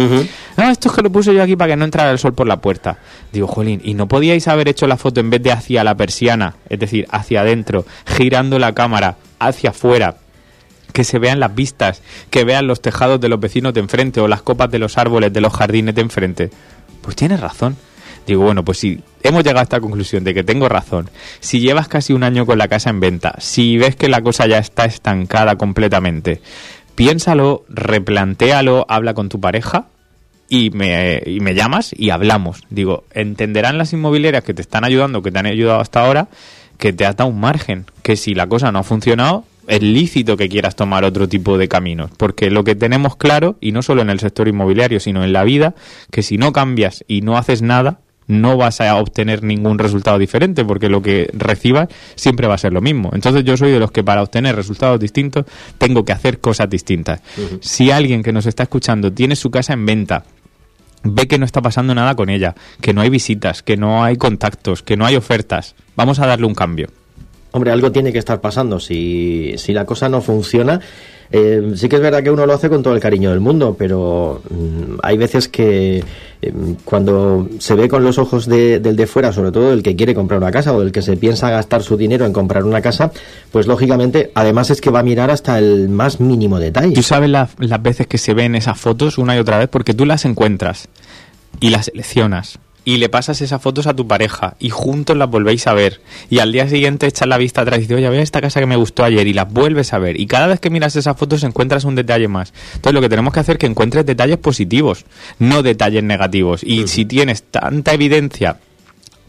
Ah, 0.57 0.71
esto 0.71 0.89
es 0.89 0.95
que 0.95 1.03
lo 1.03 1.11
puse 1.11 1.35
yo 1.35 1.43
aquí 1.43 1.57
para 1.57 1.73
que 1.73 1.77
no 1.77 1.87
entrara 1.87 2.11
el 2.11 2.19
sol 2.19 2.35
por 2.35 2.47
la 2.47 2.59
puerta. 2.59 2.99
Digo, 3.33 3.47
jolín, 3.47 3.81
¿y 3.83 3.95
no 3.95 4.07
podíais 4.07 4.47
haber 4.49 4.69
hecho 4.69 4.87
la 4.87 4.99
foto 4.99 5.21
en 5.21 5.31
vez 5.31 5.43
de 5.43 5.51
hacia 5.51 5.83
la 5.83 5.97
persiana, 5.97 6.57
es 6.69 6.79
decir, 6.79 7.07
hacia 7.11 7.41
adentro, 7.41 7.87
girando 8.07 8.59
la 8.59 8.75
cámara 8.75 9.17
hacia 9.39 9.71
afuera? 9.71 10.17
que 10.93 11.05
se 11.05 11.19
vean 11.19 11.41
las 11.41 11.55
vistas, 11.55 12.03
que 12.29 12.45
vean 12.45 12.67
los 12.67 12.83
tejados 12.83 13.19
de 13.19 13.31
los 13.31 13.41
vecinos 13.41 13.73
de 13.73 13.81
enfrente 13.81 14.21
o 14.21 14.29
las 14.29 14.43
copas 14.43 14.71
de 14.71 14.79
los 14.79 14.99
árboles 14.99 15.33
de 15.33 15.41
los 15.41 15.51
jardines 15.51 15.95
de 15.95 16.03
enfrente. 16.03 16.51
Pues 17.01 17.17
tienes 17.17 17.41
razón. 17.41 17.79
Digo, 18.27 18.43
bueno, 18.45 18.63
pues 18.63 18.79
si 18.79 19.03
hemos 19.23 19.45
llegado 19.45 19.61
a 19.61 19.65
esta 19.65 19.81
conclusión 19.81 20.25
de 20.25 20.35
que 20.35 20.45
tengo 20.45 20.69
razón, 20.69 21.11
si 21.41 21.61
llevas 21.61 21.89
casi 21.89 22.13
un 22.13 22.23
año 22.23 22.47
con 22.47 22.59
la 22.59 22.69
casa 22.69 22.91
en 22.91 23.01
venta, 23.01 23.35
si 23.39 23.79
ves 23.79 23.97
que 23.97 24.09
la 24.09 24.23
cosa 24.23 24.47
ya 24.47 24.59
está 24.59 24.85
estancada 24.85 25.57
completamente, 25.57 26.41
piénsalo, 26.95 27.65
replantéalo, 27.69 28.87
habla 28.89 29.15
con 29.15 29.29
tu 29.29 29.41
pareja 29.41 29.87
y 30.49 30.71
me, 30.71 31.23
y 31.25 31.41
me 31.41 31.55
llamas 31.55 31.95
y 31.97 32.11
hablamos. 32.11 32.63
Digo, 32.69 33.05
entenderán 33.13 33.79
las 33.79 33.93
inmobiliarias 33.93 34.45
que 34.45 34.55
te 34.55 34.63
están 34.63 34.85
ayudando, 34.85 35.23
que 35.23 35.31
te 35.31 35.39
han 35.39 35.47
ayudado 35.47 35.81
hasta 35.81 36.05
ahora, 36.05 36.29
que 36.79 36.93
te 36.93 37.07
has 37.07 37.17
dado 37.17 37.31
un 37.31 37.41
margen, 37.41 37.87
que 38.03 38.17
si 38.17 38.35
la 38.35 38.47
cosa 38.47 38.73
no 38.73 38.81
ha 38.81 38.83
funcionado, 38.83 39.45
es 39.67 39.83
lícito 39.83 40.37
que 40.37 40.49
quieras 40.49 40.77
tomar 40.77 41.05
otro 41.05 41.29
tipo 41.29 41.57
de 41.57 41.69
caminos, 41.69 42.11
porque 42.17 42.51
lo 42.51 42.65
que 42.65 42.75
tenemos 42.75 43.17
claro, 43.17 43.57
y 43.61 43.73
no 43.73 43.83
solo 43.83 44.03
en 44.03 44.11
el 44.11 44.21
sector 44.21 44.49
inmobiliario, 44.49 45.01
sino 45.01 45.25
en 45.25 45.33
la 45.33 45.45
vida, 45.45 45.75
que 46.11 46.23
si 46.23 46.39
no 46.39 46.53
cambias 46.53 47.05
y 47.07 47.21
no 47.21 47.39
haces 47.39 47.63
nada, 47.63 48.01
no 48.33 48.57
vas 48.57 48.81
a 48.81 48.97
obtener 48.97 49.43
ningún 49.43 49.79
resultado 49.79 50.19
diferente 50.19 50.65
porque 50.65 50.89
lo 50.89 51.03
que 51.03 51.31
recibas 51.33 51.89
siempre 52.15 52.47
va 52.47 52.55
a 52.55 52.59
ser 52.59 52.73
lo 52.73 52.81
mismo. 52.81 53.11
Entonces 53.13 53.45
yo 53.45 53.57
soy 53.57 53.71
de 53.71 53.79
los 53.79 53.93
que 53.93 54.03
para 54.03 54.23
obtener 54.23 54.57
resultados 54.57 54.99
distintos 54.99 55.45
tengo 55.79 56.05
que 56.05 56.13
hacer 56.13 56.41
cosas 56.41 56.69
distintas. 56.69 57.21
Si 57.61 57.91
alguien 57.91 58.23
que 58.23 58.33
nos 58.33 58.47
está 58.47 58.65
escuchando 58.65 59.13
tiene 59.13 59.37
su 59.37 59.51
casa 59.51 59.75
en 59.75 59.87
venta, 59.87 60.25
ve 61.05 61.29
que 61.29 61.39
no 61.39 61.45
está 61.45 61.61
pasando 61.61 61.95
nada 61.95 62.15
con 62.15 62.31
ella, 62.31 62.55
que 62.81 62.93
no 62.93 63.01
hay 63.01 63.11
visitas, 63.11 63.63
que 63.63 63.77
no 63.77 64.03
hay 64.03 64.17
contactos, 64.17 64.83
que 64.83 64.97
no 64.97 65.05
hay 65.05 65.17
ofertas, 65.17 65.75
vamos 65.97 66.19
a 66.19 66.27
darle 66.27 66.47
un 66.47 66.55
cambio. 66.55 66.89
Hombre, 67.55 67.71
algo 67.71 67.93
tiene 67.93 68.13
que 68.13 68.19
estar 68.19 68.41
pasando. 68.41 68.81
Si, 68.81 69.55
si 69.59 69.75
la 69.75 69.85
cosa 69.85 70.09
no 70.09 70.23
funciona, 70.23 70.81
eh, 71.33 71.73
sí 71.77 71.89
que 71.89 71.97
es 71.97 72.03
verdad 72.03 72.23
que 72.23 72.31
uno 72.31 72.45
lo 72.45 72.53
hace 72.53 72.69
con 72.69 72.83
todo 72.83 72.95
el 72.95 73.01
cariño 73.01 73.31
del 73.31 73.41
mundo, 73.41 73.75
pero 73.79 74.43
mm, 74.51 74.99
hay 75.03 75.17
veces 75.17 75.49
que 75.49 76.05
eh, 76.43 76.53
cuando 76.85 77.49
se 77.59 77.75
ve 77.75 77.89
con 77.89 78.05
los 78.05 78.19
ojos 78.19 78.47
del 78.47 78.83
de 78.83 79.07
fuera, 79.07 79.33
sobre 79.33 79.51
todo 79.51 79.73
el 79.73 79.83
que 79.83 79.97
quiere 79.97 80.15
comprar 80.15 80.39
una 80.39 80.51
casa 80.51 80.75
o 80.75 80.81
del 80.81 80.93
que 80.93 81.01
se 81.01 81.17
piensa 81.17 81.49
gastar 81.49 81.83
su 81.83 81.97
dinero 81.97 82.27
en 82.27 82.35
comprar 82.35 82.65
una 82.65 82.83
casa, 82.83 83.13
pues 83.51 83.67
lógicamente, 83.67 84.31
además 84.35 84.71
es 84.71 84.83
que 84.83 84.91
va 84.91 85.01
a 85.01 85.05
mirar 85.05 85.31
hasta 85.31 85.59
el 85.59 85.89
más 85.89 86.21
mínimo 86.21 86.59
detalle. 86.59 86.95
Tú 86.95 87.03
sabes 87.03 87.31
las 87.31 87.83
veces 87.83 88.07
que 88.07 88.19
se 88.19 88.35
ven 88.35 88.55
esas 88.55 88.79
fotos 88.79 89.17
una 89.17 89.35
y 89.35 89.39
otra 89.39 89.59
vez 89.59 89.69
porque 89.69 89.95
tú 89.95 90.05
las 90.05 90.27
encuentras 90.27 90.89
y 91.61 91.71
las 91.71 91.87
seleccionas 91.87 92.59
y 92.85 92.97
le 92.97 93.09
pasas 93.09 93.41
esas 93.41 93.63
fotos 93.63 93.87
a 93.87 93.95
tu 93.95 94.07
pareja 94.07 94.57
y 94.59 94.71
juntos 94.71 95.17
las 95.17 95.31
volvéis 95.31 95.67
a 95.67 95.75
ver 95.75 96.01
y 96.31 96.41
al 96.41 96.53
día 96.53 96.69
siguiente 96.69 97.07
echas 97.07 97.29
la 97.29 97.39
vista 97.39 97.63
atrás 97.63 97.79
y 97.79 97.83
dices, 97.83 97.97
oye, 97.97 98.09
ve 98.09 98.23
esta 98.23 98.41
casa 98.41 98.61
que 98.61 98.67
me 98.67 98.77
gustó 98.77 99.05
ayer 99.05 99.27
y 99.27 99.33
las 99.33 99.53
vuelves 99.53 99.93
a 99.93 99.99
ver 99.99 100.21
y 100.21 100.27
cada 100.27 100.47
vez 100.47 100.61
que 100.61 100.71
miras 100.71 100.97
esas 100.97 101.17
fotos 101.17 101.43
encuentras 101.45 101.85
un 101.85 101.95
detalle 101.95 102.29
más. 102.29 102.53
Entonces 102.75 102.95
lo 102.95 103.01
que 103.01 103.09
tenemos 103.09 103.33
que 103.33 103.41
hacer 103.41 103.57
es 103.57 103.61
que 103.61 103.67
encuentres 103.67 104.07
detalles 104.07 104.39
positivos, 104.39 105.05
no 105.39 105.63
detalles 105.63 106.03
negativos. 106.03 106.63
Y 106.65 106.89
si 106.89 107.05
tienes 107.05 107.43
tanta 107.43 107.95
evidencia 107.95 108.59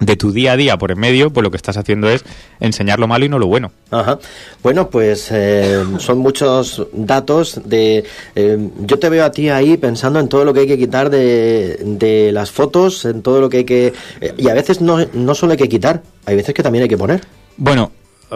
de 0.05 0.15
tu 0.15 0.31
día 0.31 0.53
a 0.53 0.57
día 0.57 0.77
por 0.77 0.91
en 0.91 0.99
medio, 0.99 1.31
pues 1.31 1.43
lo 1.43 1.51
que 1.51 1.57
estás 1.57 1.77
haciendo 1.77 2.09
es 2.09 2.23
enseñar 2.59 2.99
lo 2.99 3.07
malo 3.07 3.25
y 3.25 3.29
no 3.29 3.39
lo 3.39 3.47
bueno. 3.47 3.71
Ajá. 3.91 4.19
Bueno, 4.61 4.89
pues 4.89 5.29
eh, 5.31 5.83
son 5.99 6.19
muchos 6.19 6.85
datos 6.93 7.61
de... 7.65 8.03
Eh, 8.35 8.69
yo 8.79 8.99
te 8.99 9.09
veo 9.09 9.25
a 9.25 9.31
ti 9.31 9.49
ahí 9.49 9.77
pensando 9.77 10.19
en 10.19 10.27
todo 10.27 10.45
lo 10.45 10.53
que 10.53 10.61
hay 10.61 10.67
que 10.67 10.77
quitar 10.77 11.09
de, 11.09 11.79
de 11.83 12.31
las 12.31 12.51
fotos, 12.51 13.05
en 13.05 13.21
todo 13.21 13.41
lo 13.41 13.49
que 13.49 13.57
hay 13.57 13.65
que... 13.65 13.93
eh, 14.21 14.33
y 14.37 14.49
a 14.49 14.53
veces 14.53 14.81
no, 14.81 14.97
no 15.13 15.35
solo 15.35 15.53
hay 15.53 15.57
que 15.57 15.69
quitar, 15.69 16.03
hay 16.25 16.35
veces 16.35 16.53
que 16.53 16.63
también 16.63 16.83
hay 16.83 16.89
que 16.89 16.97
poner. 16.97 17.21
Bueno, 17.57 17.91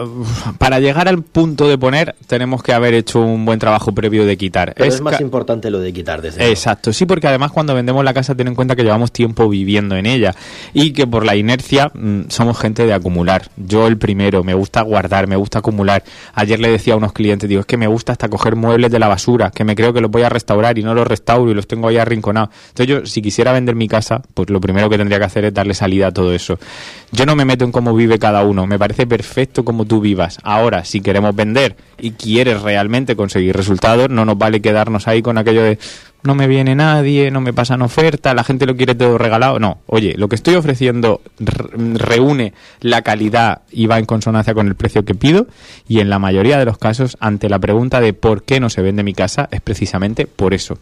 para 0.58 0.80
llegar 0.80 1.08
al 1.08 1.22
punto 1.22 1.68
de 1.68 1.78
poner 1.78 2.14
tenemos 2.26 2.62
que 2.62 2.72
haber 2.72 2.94
hecho 2.94 3.20
un 3.20 3.44
buen 3.44 3.58
trabajo 3.58 3.92
previo 3.92 4.26
de 4.26 4.36
quitar. 4.36 4.74
Pero 4.76 4.88
es, 4.88 5.00
más 5.00 5.20
importante 5.20 5.70
lo 5.70 5.80
de 5.80 5.92
quitar, 5.92 6.22
desde. 6.22 6.48
Exacto, 6.50 6.92
sí, 6.92 7.06
porque 7.06 7.26
además 7.26 7.52
cuando 7.52 7.74
vendemos 7.74 8.04
la 8.04 8.14
casa 8.14 8.34
ten 8.34 8.48
en 8.48 8.54
cuenta 8.54 8.76
que 8.76 8.82
llevamos 8.82 9.12
tiempo 9.12 9.48
viviendo 9.48 9.96
en 9.96 10.06
ella 10.06 10.34
y 10.72 10.92
que 10.92 11.06
por 11.06 11.24
la 11.24 11.36
inercia 11.36 11.90
mm, 11.94 12.22
somos 12.28 12.58
gente 12.58 12.86
de 12.86 12.92
acumular. 12.92 13.50
Yo 13.56 13.86
el 13.86 13.98
primero, 13.98 14.44
me 14.44 14.54
gusta 14.54 14.82
guardar, 14.82 15.26
me 15.26 15.36
gusta 15.36 15.60
acumular. 15.60 16.02
Ayer 16.34 16.60
le 16.60 16.70
decía 16.70 16.94
a 16.94 16.96
unos 16.96 17.12
clientes, 17.12 17.48
digo, 17.48 17.60
es 17.60 17.66
que 17.66 17.76
me 17.76 17.86
gusta 17.86 18.12
hasta 18.12 18.28
coger 18.28 18.56
muebles 18.56 18.90
de 18.90 18.98
la 18.98 19.08
basura, 19.08 19.50
que 19.50 19.64
me 19.64 19.74
creo 19.74 19.92
que 19.92 20.00
los 20.00 20.10
voy 20.10 20.22
a 20.22 20.28
restaurar 20.28 20.78
y 20.78 20.82
no 20.82 20.94
los 20.94 21.06
restauro 21.06 21.50
y 21.50 21.54
los 21.54 21.66
tengo 21.66 21.88
ahí 21.88 21.96
arrinconados. 21.96 22.50
Entonces 22.68 22.86
yo, 22.86 23.06
si 23.06 23.22
quisiera 23.22 23.52
vender 23.52 23.74
mi 23.74 23.88
casa, 23.88 24.22
pues 24.34 24.50
lo 24.50 24.60
primero 24.60 24.88
que 24.88 24.98
tendría 24.98 25.18
que 25.18 25.24
hacer 25.24 25.44
es 25.46 25.54
darle 25.54 25.74
salida 25.74 26.08
a 26.08 26.12
todo 26.12 26.32
eso. 26.32 26.58
Yo 27.12 27.26
no 27.26 27.34
me 27.34 27.44
meto 27.44 27.64
en 27.64 27.72
cómo 27.72 27.94
vive 27.94 28.18
cada 28.18 28.42
uno, 28.42 28.66
me 28.66 28.78
parece 28.78 29.06
perfecto 29.06 29.64
como 29.64 29.84
tú 29.88 30.00
vivas. 30.00 30.38
Ahora, 30.44 30.84
si 30.84 31.00
queremos 31.00 31.34
vender 31.34 31.74
y 31.98 32.12
quieres 32.12 32.62
realmente 32.62 33.16
conseguir 33.16 33.56
resultados, 33.56 34.08
no 34.08 34.24
nos 34.24 34.38
vale 34.38 34.60
quedarnos 34.62 35.08
ahí 35.08 35.22
con 35.22 35.36
aquello 35.38 35.64
de 35.64 35.78
no 36.22 36.34
me 36.34 36.48
viene 36.48 36.74
nadie, 36.74 37.30
no 37.30 37.40
me 37.40 37.52
pasan 37.52 37.80
oferta, 37.80 38.34
la 38.34 38.42
gente 38.44 38.66
lo 38.66 38.76
quiere 38.76 38.94
todo 38.94 39.18
regalado. 39.18 39.58
No, 39.60 39.78
oye, 39.86 40.14
lo 40.16 40.28
que 40.28 40.34
estoy 40.34 40.56
ofreciendo 40.56 41.20
re- 41.38 41.70
reúne 41.94 42.54
la 42.80 43.02
calidad 43.02 43.62
y 43.70 43.86
va 43.86 43.98
en 43.98 44.04
consonancia 44.04 44.52
con 44.54 44.66
el 44.66 44.74
precio 44.74 45.04
que 45.04 45.14
pido 45.14 45.46
y 45.88 46.00
en 46.00 46.10
la 46.10 46.18
mayoría 46.18 46.58
de 46.58 46.64
los 46.64 46.76
casos, 46.78 47.16
ante 47.20 47.48
la 47.48 47.58
pregunta 47.60 48.00
de 48.00 48.12
por 48.14 48.42
qué 48.42 48.58
no 48.60 48.68
se 48.68 48.82
vende 48.82 49.02
mi 49.04 49.14
casa, 49.14 49.48
es 49.52 49.60
precisamente 49.60 50.26
por 50.26 50.54
eso. 50.54 50.78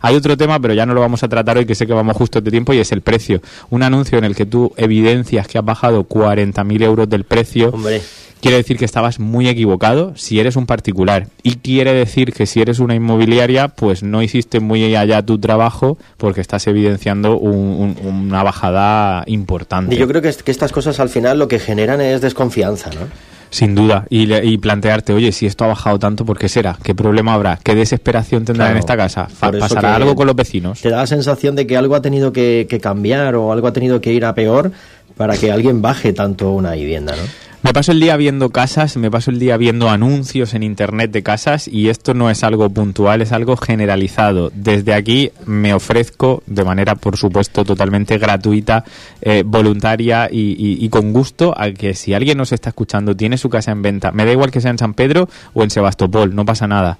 Hay 0.00 0.14
otro 0.16 0.36
tema, 0.36 0.58
pero 0.60 0.74
ya 0.74 0.86
no 0.86 0.94
lo 0.94 1.00
vamos 1.00 1.22
a 1.22 1.28
tratar 1.28 1.56
hoy, 1.58 1.66
que 1.66 1.74
sé 1.74 1.86
que 1.86 1.92
vamos 1.92 2.16
justo 2.16 2.40
de 2.40 2.50
tiempo, 2.50 2.72
y 2.74 2.78
es 2.78 2.92
el 2.92 3.00
precio. 3.00 3.40
Un 3.70 3.82
anuncio 3.82 4.18
en 4.18 4.24
el 4.24 4.34
que 4.36 4.46
tú 4.46 4.72
evidencias 4.76 5.46
que 5.48 5.58
has 5.58 5.64
bajado 5.64 6.04
40.000 6.04 6.82
euros 6.82 7.08
del 7.08 7.24
precio. 7.24 7.70
Hombre. 7.70 8.00
Quiere 8.40 8.58
decir 8.58 8.76
que 8.76 8.84
estabas 8.84 9.18
muy 9.18 9.48
equivocado 9.48 10.12
si 10.14 10.38
eres 10.38 10.56
un 10.56 10.66
particular. 10.66 11.26
Y 11.42 11.56
quiere 11.56 11.94
decir 11.94 12.32
que 12.34 12.44
si 12.46 12.60
eres 12.60 12.78
una 12.80 12.94
inmobiliaria, 12.94 13.68
pues 13.68 14.02
no 14.02 14.22
hiciste 14.22 14.60
muy 14.60 14.94
allá 14.94 15.22
tu 15.24 15.38
trabajo 15.38 15.96
porque 16.18 16.42
estás 16.42 16.66
evidenciando 16.66 17.38
un- 17.38 17.96
un- 18.04 18.06
una 18.28 18.42
bajada 18.42 19.24
importante. 19.26 19.94
Y 19.94 19.98
yo 19.98 20.06
creo 20.06 20.20
que, 20.20 20.28
es- 20.28 20.42
que 20.42 20.50
estas 20.50 20.70
cosas 20.70 21.00
al 21.00 21.08
final 21.08 21.38
lo 21.38 21.48
que 21.48 21.58
generan 21.58 22.00
es 22.02 22.20
desconfianza, 22.20 22.90
¿no? 22.90 23.06
Sin 23.50 23.74
duda. 23.74 24.04
Y, 24.10 24.32
y 24.34 24.58
plantearte, 24.58 25.12
oye, 25.12 25.32
si 25.32 25.46
esto 25.46 25.64
ha 25.64 25.68
bajado 25.68 25.98
tanto, 25.98 26.24
¿por 26.24 26.38
qué 26.38 26.48
será? 26.48 26.76
¿Qué 26.82 26.94
problema 26.94 27.34
habrá? 27.34 27.58
¿Qué 27.62 27.74
desesperación 27.74 28.44
tendrán 28.44 28.66
Claro. 28.68 28.76
en 28.76 28.78
esta 28.80 28.96
casa? 28.96 29.28
¿Pasará 29.40 29.94
algo 29.96 30.14
con 30.14 30.26
los 30.26 30.36
vecinos? 30.36 30.80
Te 30.80 30.90
da 30.90 30.98
la 30.98 31.06
sensación 31.06 31.54
de 31.56 31.66
que 31.66 31.76
algo 31.76 31.94
ha 31.94 32.02
tenido 32.02 32.32
que, 32.32 32.66
que 32.68 32.80
cambiar 32.80 33.34
o 33.36 33.52
algo 33.52 33.68
ha 33.68 33.72
tenido 33.72 34.00
que 34.00 34.12
ir 34.12 34.24
a 34.24 34.34
peor 34.34 34.72
para 35.16 35.36
que 35.36 35.50
alguien 35.50 35.82
baje 35.82 36.12
tanto 36.12 36.52
una 36.52 36.72
vivienda, 36.72 37.14
¿no? 37.16 37.22
Me 37.66 37.72
paso 37.72 37.90
el 37.90 37.98
día 37.98 38.16
viendo 38.16 38.50
casas, 38.50 38.96
me 38.96 39.10
paso 39.10 39.32
el 39.32 39.40
día 39.40 39.56
viendo 39.56 39.90
anuncios 39.90 40.54
en 40.54 40.62
internet 40.62 41.10
de 41.10 41.24
casas 41.24 41.66
y 41.66 41.88
esto 41.88 42.14
no 42.14 42.30
es 42.30 42.44
algo 42.44 42.70
puntual, 42.70 43.22
es 43.22 43.32
algo 43.32 43.56
generalizado. 43.56 44.52
Desde 44.54 44.94
aquí 44.94 45.32
me 45.46 45.74
ofrezco 45.74 46.44
de 46.46 46.62
manera, 46.62 46.94
por 46.94 47.16
supuesto, 47.16 47.64
totalmente 47.64 48.18
gratuita, 48.18 48.84
eh, 49.20 49.42
voluntaria 49.44 50.28
y, 50.30 50.88
con 50.90 51.12
gusto 51.12 51.54
a 51.58 51.72
que 51.72 51.94
si 51.94 52.14
alguien 52.14 52.38
nos 52.38 52.52
está 52.52 52.68
escuchando, 52.68 53.16
tiene 53.16 53.36
su 53.36 53.48
casa 53.48 53.72
en 53.72 53.82
venta, 53.82 54.12
me 54.12 54.24
da 54.24 54.30
igual 54.30 54.52
que 54.52 54.60
sea 54.60 54.70
en 54.70 54.78
San 54.78 54.94
Pedro 54.94 55.28
o 55.52 55.64
en 55.64 55.70
Sebastopol, 55.70 56.36
no 56.36 56.44
pasa 56.44 56.68
nada. 56.68 56.98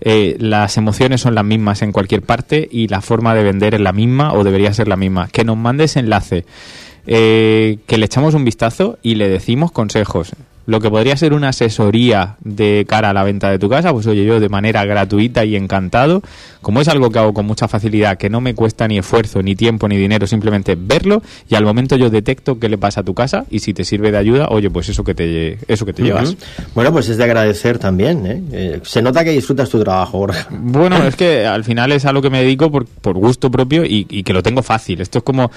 Eh, 0.00 0.36
las 0.38 0.78
emociones 0.78 1.20
son 1.20 1.34
las 1.34 1.44
mismas 1.44 1.82
en 1.82 1.92
cualquier 1.92 2.22
parte 2.22 2.66
y 2.70 2.88
la 2.88 3.02
forma 3.02 3.34
de 3.34 3.42
vender 3.42 3.74
es 3.74 3.80
la 3.80 3.92
misma 3.92 4.32
o 4.32 4.44
debería 4.44 4.72
ser 4.72 4.88
la 4.88 4.96
misma. 4.96 5.28
Que 5.28 5.44
nos 5.44 5.58
mandes 5.58 5.96
enlace 5.96 6.46
eh, 7.06 7.78
que 7.86 7.98
le 7.98 8.06
echamos 8.06 8.34
un 8.34 8.44
vistazo 8.44 8.98
y 9.02 9.14
le 9.14 9.28
decimos 9.28 9.72
consejos. 9.72 10.32
Lo 10.66 10.80
que 10.80 10.90
podría 10.90 11.16
ser 11.16 11.32
una 11.32 11.50
asesoría 11.50 12.34
de 12.40 12.84
cara 12.88 13.10
a 13.10 13.12
la 13.12 13.22
venta 13.22 13.48
de 13.52 13.58
tu 13.60 13.68
casa, 13.68 13.92
pues 13.92 14.04
oye, 14.08 14.24
yo 14.24 14.40
de 14.40 14.48
manera 14.48 14.84
gratuita 14.84 15.44
y 15.44 15.54
encantado, 15.54 16.22
como 16.60 16.80
es 16.80 16.88
algo 16.88 17.10
que 17.10 17.20
hago 17.20 17.32
con 17.32 17.46
mucha 17.46 17.68
facilidad, 17.68 18.18
que 18.18 18.28
no 18.30 18.40
me 18.40 18.56
cuesta 18.56 18.88
ni 18.88 18.98
esfuerzo, 18.98 19.40
ni 19.44 19.54
tiempo, 19.54 19.86
ni 19.86 19.96
dinero, 19.96 20.26
simplemente 20.26 20.76
verlo 20.76 21.22
y 21.48 21.54
al 21.54 21.64
momento 21.64 21.94
yo 21.94 22.10
detecto 22.10 22.58
qué 22.58 22.68
le 22.68 22.78
pasa 22.78 23.02
a 23.02 23.04
tu 23.04 23.14
casa 23.14 23.44
y 23.48 23.60
si 23.60 23.74
te 23.74 23.84
sirve 23.84 24.10
de 24.10 24.18
ayuda, 24.18 24.48
oye, 24.48 24.68
pues 24.68 24.88
eso 24.88 25.04
que 25.04 25.14
te, 25.14 25.56
eso 25.68 25.86
que 25.86 25.92
te 25.92 26.02
llevas. 26.02 26.36
Bueno, 26.74 26.90
pues 26.90 27.08
es 27.10 27.16
de 27.16 27.22
agradecer 27.22 27.78
también, 27.78 28.26
¿eh? 28.26 28.42
Eh, 28.50 28.80
Se 28.82 29.00
nota 29.02 29.22
que 29.22 29.30
disfrutas 29.30 29.70
tu 29.70 29.78
trabajo, 29.84 30.18
Borja. 30.18 30.48
Bueno, 30.50 30.96
es 31.06 31.14
que 31.14 31.46
al 31.46 31.62
final 31.62 31.92
es 31.92 32.06
a 32.06 32.12
lo 32.12 32.20
que 32.20 32.30
me 32.30 32.42
dedico 32.42 32.72
por, 32.72 32.86
por 32.86 33.14
gusto 33.14 33.52
propio 33.52 33.84
y, 33.84 34.04
y 34.10 34.24
que 34.24 34.32
lo 34.32 34.42
tengo 34.42 34.64
fácil. 34.64 35.00
Esto 35.00 35.18
es 35.18 35.24
como, 35.24 35.52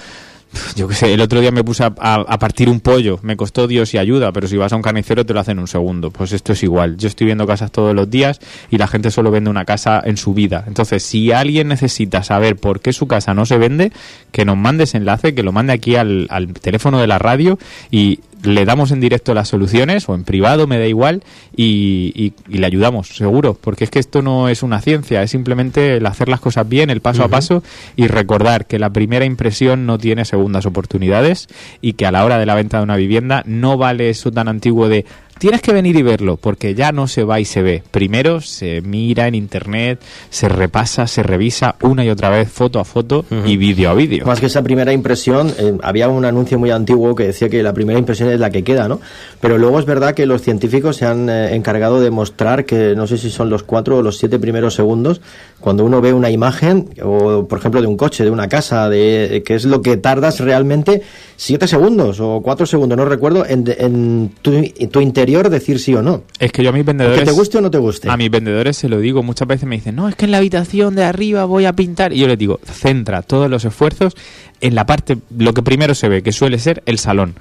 yo 0.76 0.88
qué 0.88 0.94
sé, 0.94 1.12
el 1.12 1.20
otro 1.20 1.40
día 1.40 1.50
me 1.50 1.62
puse 1.62 1.84
a, 1.84 2.38
partir 2.38 2.68
un 2.68 2.80
pollo, 2.80 3.18
me 3.22 3.36
costó 3.36 3.66
Dios 3.66 3.94
y 3.94 3.98
ayuda, 3.98 4.32
pero 4.32 4.48
si 4.48 4.56
vas 4.56 4.72
a 4.72 4.76
un 4.76 4.82
carnicero 4.82 5.24
te 5.24 5.32
lo 5.32 5.40
hacen 5.40 5.52
en 5.52 5.60
un 5.60 5.68
segundo. 5.68 6.10
Pues 6.10 6.32
esto 6.32 6.52
es 6.52 6.62
igual. 6.62 6.96
Yo 6.96 7.08
estoy 7.08 7.26
viendo 7.26 7.46
casas 7.46 7.70
todos 7.70 7.94
los 7.94 8.10
días 8.10 8.40
y 8.70 8.78
la 8.78 8.86
gente 8.86 9.10
solo 9.10 9.30
vende 9.30 9.50
una 9.50 9.64
casa 9.64 10.02
en 10.04 10.16
su 10.16 10.34
vida. 10.34 10.64
Entonces, 10.66 11.02
si 11.02 11.32
alguien 11.32 11.68
necesita 11.68 12.22
saber 12.22 12.56
por 12.56 12.80
qué 12.80 12.92
su 12.92 13.06
casa 13.06 13.34
no 13.34 13.46
se 13.46 13.58
vende, 13.58 13.92
que 14.32 14.44
nos 14.44 14.56
mande 14.56 14.84
ese 14.84 14.98
enlace, 14.98 15.34
que 15.34 15.42
lo 15.42 15.52
mande 15.52 15.72
aquí 15.72 15.96
al 15.96 16.28
teléfono 16.60 17.00
de 17.00 17.06
la 17.06 17.18
radio 17.18 17.58
y 17.90 18.20
le 18.42 18.64
damos 18.64 18.90
en 18.90 19.00
directo 19.00 19.34
las 19.34 19.48
soluciones 19.48 20.08
o 20.08 20.14
en 20.14 20.24
privado, 20.24 20.66
me 20.66 20.78
da 20.78 20.86
igual, 20.86 21.22
y, 21.56 22.12
y- 22.14 22.32
y 22.48 22.58
le 22.58 22.66
ayudamos, 22.66 23.08
seguro, 23.08 23.56
porque 23.60 23.84
es 23.84 23.90
que 23.90 23.98
esto 23.98 24.22
no 24.22 24.48
es 24.48 24.62
una 24.62 24.80
ciencia, 24.80 25.22
es 25.22 25.30
simplemente 25.30 25.96
el 25.98 26.06
hacer 26.06 26.28
las 26.28 26.40
cosas 26.40 26.68
bien, 26.68 26.90
el 26.90 27.00
paso 27.00 27.22
a 27.22 27.28
paso, 27.28 27.62
y 27.96 28.06
recordar 28.06 28.66
que 28.66 28.78
la 28.78 28.90
primera 28.90 29.24
impresión 29.24 29.84
no 29.86 29.98
tiene 29.98 30.24
segundas 30.24 30.64
oportunidades 30.66 31.48
y 31.80 31.92
que 31.94 32.06
a 32.06 32.12
la 32.12 32.24
hora 32.24 32.38
de 32.38 32.46
la 32.46 32.54
venta 32.54 32.78
de 32.78 32.84
una 32.84 32.96
vivienda 32.96 33.42
no 33.46 33.76
vale 33.76 34.10
eso 34.10 34.30
tan 34.30 34.48
antiguo 34.48 34.88
de 34.88 35.04
tienes 35.40 35.62
que 35.62 35.72
venir 35.72 35.96
y 35.96 36.02
verlo, 36.02 36.36
porque 36.36 36.74
ya 36.74 36.92
no 36.92 37.08
se 37.08 37.24
va 37.24 37.40
y 37.40 37.46
se 37.46 37.62
ve. 37.62 37.82
Primero 37.90 38.42
se 38.42 38.82
mira 38.82 39.26
en 39.26 39.34
internet, 39.34 39.98
se 40.28 40.50
repasa, 40.50 41.06
se 41.06 41.22
revisa 41.22 41.76
una 41.80 42.04
y 42.04 42.10
otra 42.10 42.28
vez, 42.28 42.52
foto 42.52 42.78
a 42.78 42.84
foto 42.84 43.24
y 43.46 43.56
vídeo 43.56 43.88
a 43.88 43.94
vídeo. 43.94 44.26
Más 44.26 44.38
que 44.38 44.46
esa 44.46 44.62
primera 44.62 44.92
impresión, 44.92 45.50
eh, 45.58 45.78
había 45.82 46.08
un 46.10 46.26
anuncio 46.26 46.58
muy 46.58 46.70
antiguo 46.70 47.14
que 47.14 47.24
decía 47.24 47.48
que 47.48 47.62
la 47.62 47.72
primera 47.72 47.98
impresión 47.98 48.28
es 48.28 48.38
la 48.38 48.50
que 48.50 48.62
queda, 48.62 48.86
¿no? 48.86 49.00
Pero 49.40 49.56
luego 49.56 49.78
es 49.78 49.86
verdad 49.86 50.14
que 50.14 50.26
los 50.26 50.42
científicos 50.42 50.96
se 50.96 51.06
han 51.06 51.30
eh, 51.30 51.54
encargado 51.54 52.02
de 52.02 52.10
mostrar 52.10 52.66
que 52.66 52.94
no 52.94 53.06
sé 53.06 53.16
si 53.16 53.30
son 53.30 53.48
los 53.48 53.62
cuatro 53.62 53.96
o 53.96 54.02
los 54.02 54.18
siete 54.18 54.38
primeros 54.38 54.74
segundos, 54.74 55.22
cuando 55.58 55.86
uno 55.86 56.02
ve 56.02 56.12
una 56.12 56.28
imagen, 56.30 56.90
o 57.02 57.48
por 57.48 57.58
ejemplo 57.58 57.80
de 57.80 57.86
un 57.86 57.96
coche, 57.96 58.24
de 58.24 58.30
una 58.30 58.48
casa, 58.48 58.90
de 58.90 59.42
que 59.46 59.54
es 59.54 59.64
lo 59.64 59.80
que 59.80 59.96
tardas 59.96 60.40
realmente 60.40 61.00
siete 61.36 61.66
segundos 61.66 62.20
o 62.20 62.42
cuatro 62.42 62.66
segundos, 62.66 62.98
no 62.98 63.06
recuerdo, 63.06 63.46
en, 63.46 63.64
en 63.78 64.32
tu, 64.42 64.52
en 64.52 64.88
tu 64.90 65.00
interior 65.00 65.29
decir 65.50 65.78
sí 65.78 65.94
o 65.94 66.02
no. 66.02 66.24
Es 66.38 66.52
que 66.52 66.62
yo 66.62 66.70
a 66.70 66.72
mis 66.72 66.84
vendedores... 66.84 67.20
Que 67.20 67.24
te 67.24 67.32
guste 67.32 67.58
o 67.58 67.60
no 67.60 67.70
te 67.70 67.78
guste. 67.78 68.10
A 68.10 68.16
mis 68.16 68.30
vendedores 68.30 68.76
se 68.76 68.88
lo 68.88 68.98
digo, 68.98 69.22
muchas 69.22 69.46
veces 69.46 69.68
me 69.68 69.76
dicen, 69.76 69.96
no, 69.96 70.08
es 70.08 70.16
que 70.16 70.24
en 70.24 70.30
la 70.30 70.38
habitación 70.38 70.94
de 70.94 71.04
arriba 71.04 71.44
voy 71.44 71.64
a 71.64 71.72
pintar. 71.72 72.12
Y 72.12 72.18
yo 72.18 72.28
les 72.28 72.38
digo, 72.38 72.60
centra 72.64 73.22
todos 73.22 73.48
los 73.48 73.64
esfuerzos 73.64 74.16
en 74.60 74.74
la 74.74 74.86
parte, 74.86 75.18
lo 75.36 75.54
que 75.54 75.62
primero 75.62 75.94
se 75.94 76.08
ve, 76.08 76.22
que 76.22 76.32
suele 76.32 76.58
ser 76.58 76.82
el 76.86 76.98
salón. 76.98 77.34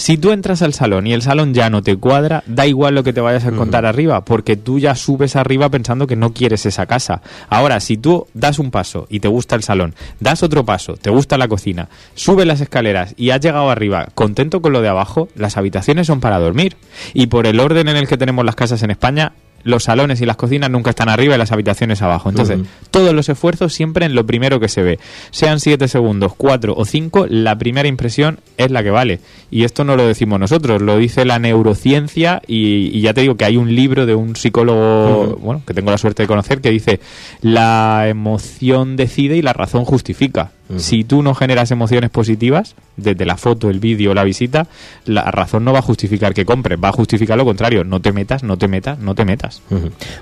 Si 0.00 0.16
tú 0.16 0.30
entras 0.30 0.62
al 0.62 0.72
salón 0.72 1.06
y 1.06 1.12
el 1.12 1.20
salón 1.20 1.52
ya 1.52 1.68
no 1.68 1.82
te 1.82 1.94
cuadra, 1.94 2.42
da 2.46 2.66
igual 2.66 2.94
lo 2.94 3.02
que 3.02 3.12
te 3.12 3.20
vayas 3.20 3.44
a 3.44 3.48
encontrar 3.48 3.84
arriba, 3.84 4.24
porque 4.24 4.56
tú 4.56 4.78
ya 4.78 4.94
subes 4.94 5.36
arriba 5.36 5.68
pensando 5.68 6.06
que 6.06 6.16
no 6.16 6.32
quieres 6.32 6.64
esa 6.64 6.86
casa. 6.86 7.20
Ahora, 7.50 7.80
si 7.80 7.98
tú 7.98 8.26
das 8.32 8.58
un 8.58 8.70
paso 8.70 9.06
y 9.10 9.20
te 9.20 9.28
gusta 9.28 9.56
el 9.56 9.62
salón, 9.62 9.94
das 10.18 10.42
otro 10.42 10.64
paso, 10.64 10.94
te 10.94 11.10
gusta 11.10 11.36
la 11.36 11.48
cocina, 11.48 11.90
subes 12.14 12.46
las 12.46 12.62
escaleras 12.62 13.12
y 13.18 13.28
has 13.28 13.42
llegado 13.42 13.68
arriba 13.68 14.08
contento 14.14 14.62
con 14.62 14.72
lo 14.72 14.80
de 14.80 14.88
abajo, 14.88 15.28
las 15.34 15.58
habitaciones 15.58 16.06
son 16.06 16.20
para 16.20 16.38
dormir. 16.38 16.78
Y 17.12 17.26
por 17.26 17.46
el 17.46 17.60
orden 17.60 17.88
en 17.88 17.98
el 17.98 18.08
que 18.08 18.16
tenemos 18.16 18.46
las 18.46 18.54
casas 18.54 18.82
en 18.82 18.92
España, 18.92 19.34
los 19.62 19.84
salones 19.84 20.20
y 20.20 20.26
las 20.26 20.36
cocinas 20.36 20.70
nunca 20.70 20.90
están 20.90 21.08
arriba 21.08 21.34
y 21.34 21.38
las 21.38 21.52
habitaciones 21.52 22.02
abajo. 22.02 22.28
Entonces, 22.28 22.60
todos 22.90 23.14
los 23.14 23.28
esfuerzos 23.28 23.72
siempre 23.72 24.06
en 24.06 24.14
lo 24.14 24.26
primero 24.26 24.60
que 24.60 24.68
se 24.68 24.82
ve. 24.82 24.98
Sean 25.30 25.60
7 25.60 25.88
segundos, 25.88 26.32
4 26.36 26.74
o 26.76 26.84
5, 26.84 27.26
la 27.28 27.56
primera 27.58 27.88
impresión 27.88 28.40
es 28.56 28.70
la 28.70 28.82
que 28.82 28.90
vale. 28.90 29.20
Y 29.50 29.64
esto 29.64 29.84
no 29.84 29.96
lo 29.96 30.06
decimos 30.06 30.40
nosotros, 30.40 30.82
lo 30.82 30.96
dice 30.96 31.24
la 31.24 31.38
neurociencia 31.38 32.42
y, 32.46 32.96
y 32.96 33.00
ya 33.00 33.14
te 33.14 33.22
digo 33.22 33.36
que 33.36 33.44
hay 33.44 33.56
un 33.56 33.74
libro 33.74 34.06
de 34.06 34.14
un 34.14 34.36
psicólogo, 34.36 35.38
bueno, 35.40 35.62
que 35.66 35.74
tengo 35.74 35.90
la 35.90 35.98
suerte 35.98 36.22
de 36.22 36.26
conocer, 36.26 36.60
que 36.60 36.70
dice, 36.70 37.00
la 37.40 38.06
emoción 38.08 38.96
decide 38.96 39.36
y 39.36 39.42
la 39.42 39.52
razón 39.52 39.84
justifica. 39.84 40.52
Si 40.78 41.04
tú 41.04 41.22
no 41.22 41.34
generas 41.34 41.70
emociones 41.70 42.10
positivas, 42.10 42.74
desde 42.96 43.24
la 43.24 43.36
foto, 43.36 43.70
el 43.70 43.80
vídeo, 43.80 44.14
la 44.14 44.24
visita, 44.24 44.66
la 45.04 45.22
razón 45.30 45.64
no 45.64 45.72
va 45.72 45.80
a 45.80 45.82
justificar 45.82 46.34
que 46.34 46.44
compres, 46.44 46.78
va 46.82 46.88
a 46.88 46.92
justificar 46.92 47.36
lo 47.36 47.44
contrario. 47.44 47.84
No 47.84 48.00
te 48.00 48.12
metas, 48.12 48.42
no 48.42 48.56
te 48.58 48.68
metas, 48.68 48.98
no 48.98 49.14
te 49.14 49.24
metas. 49.24 49.62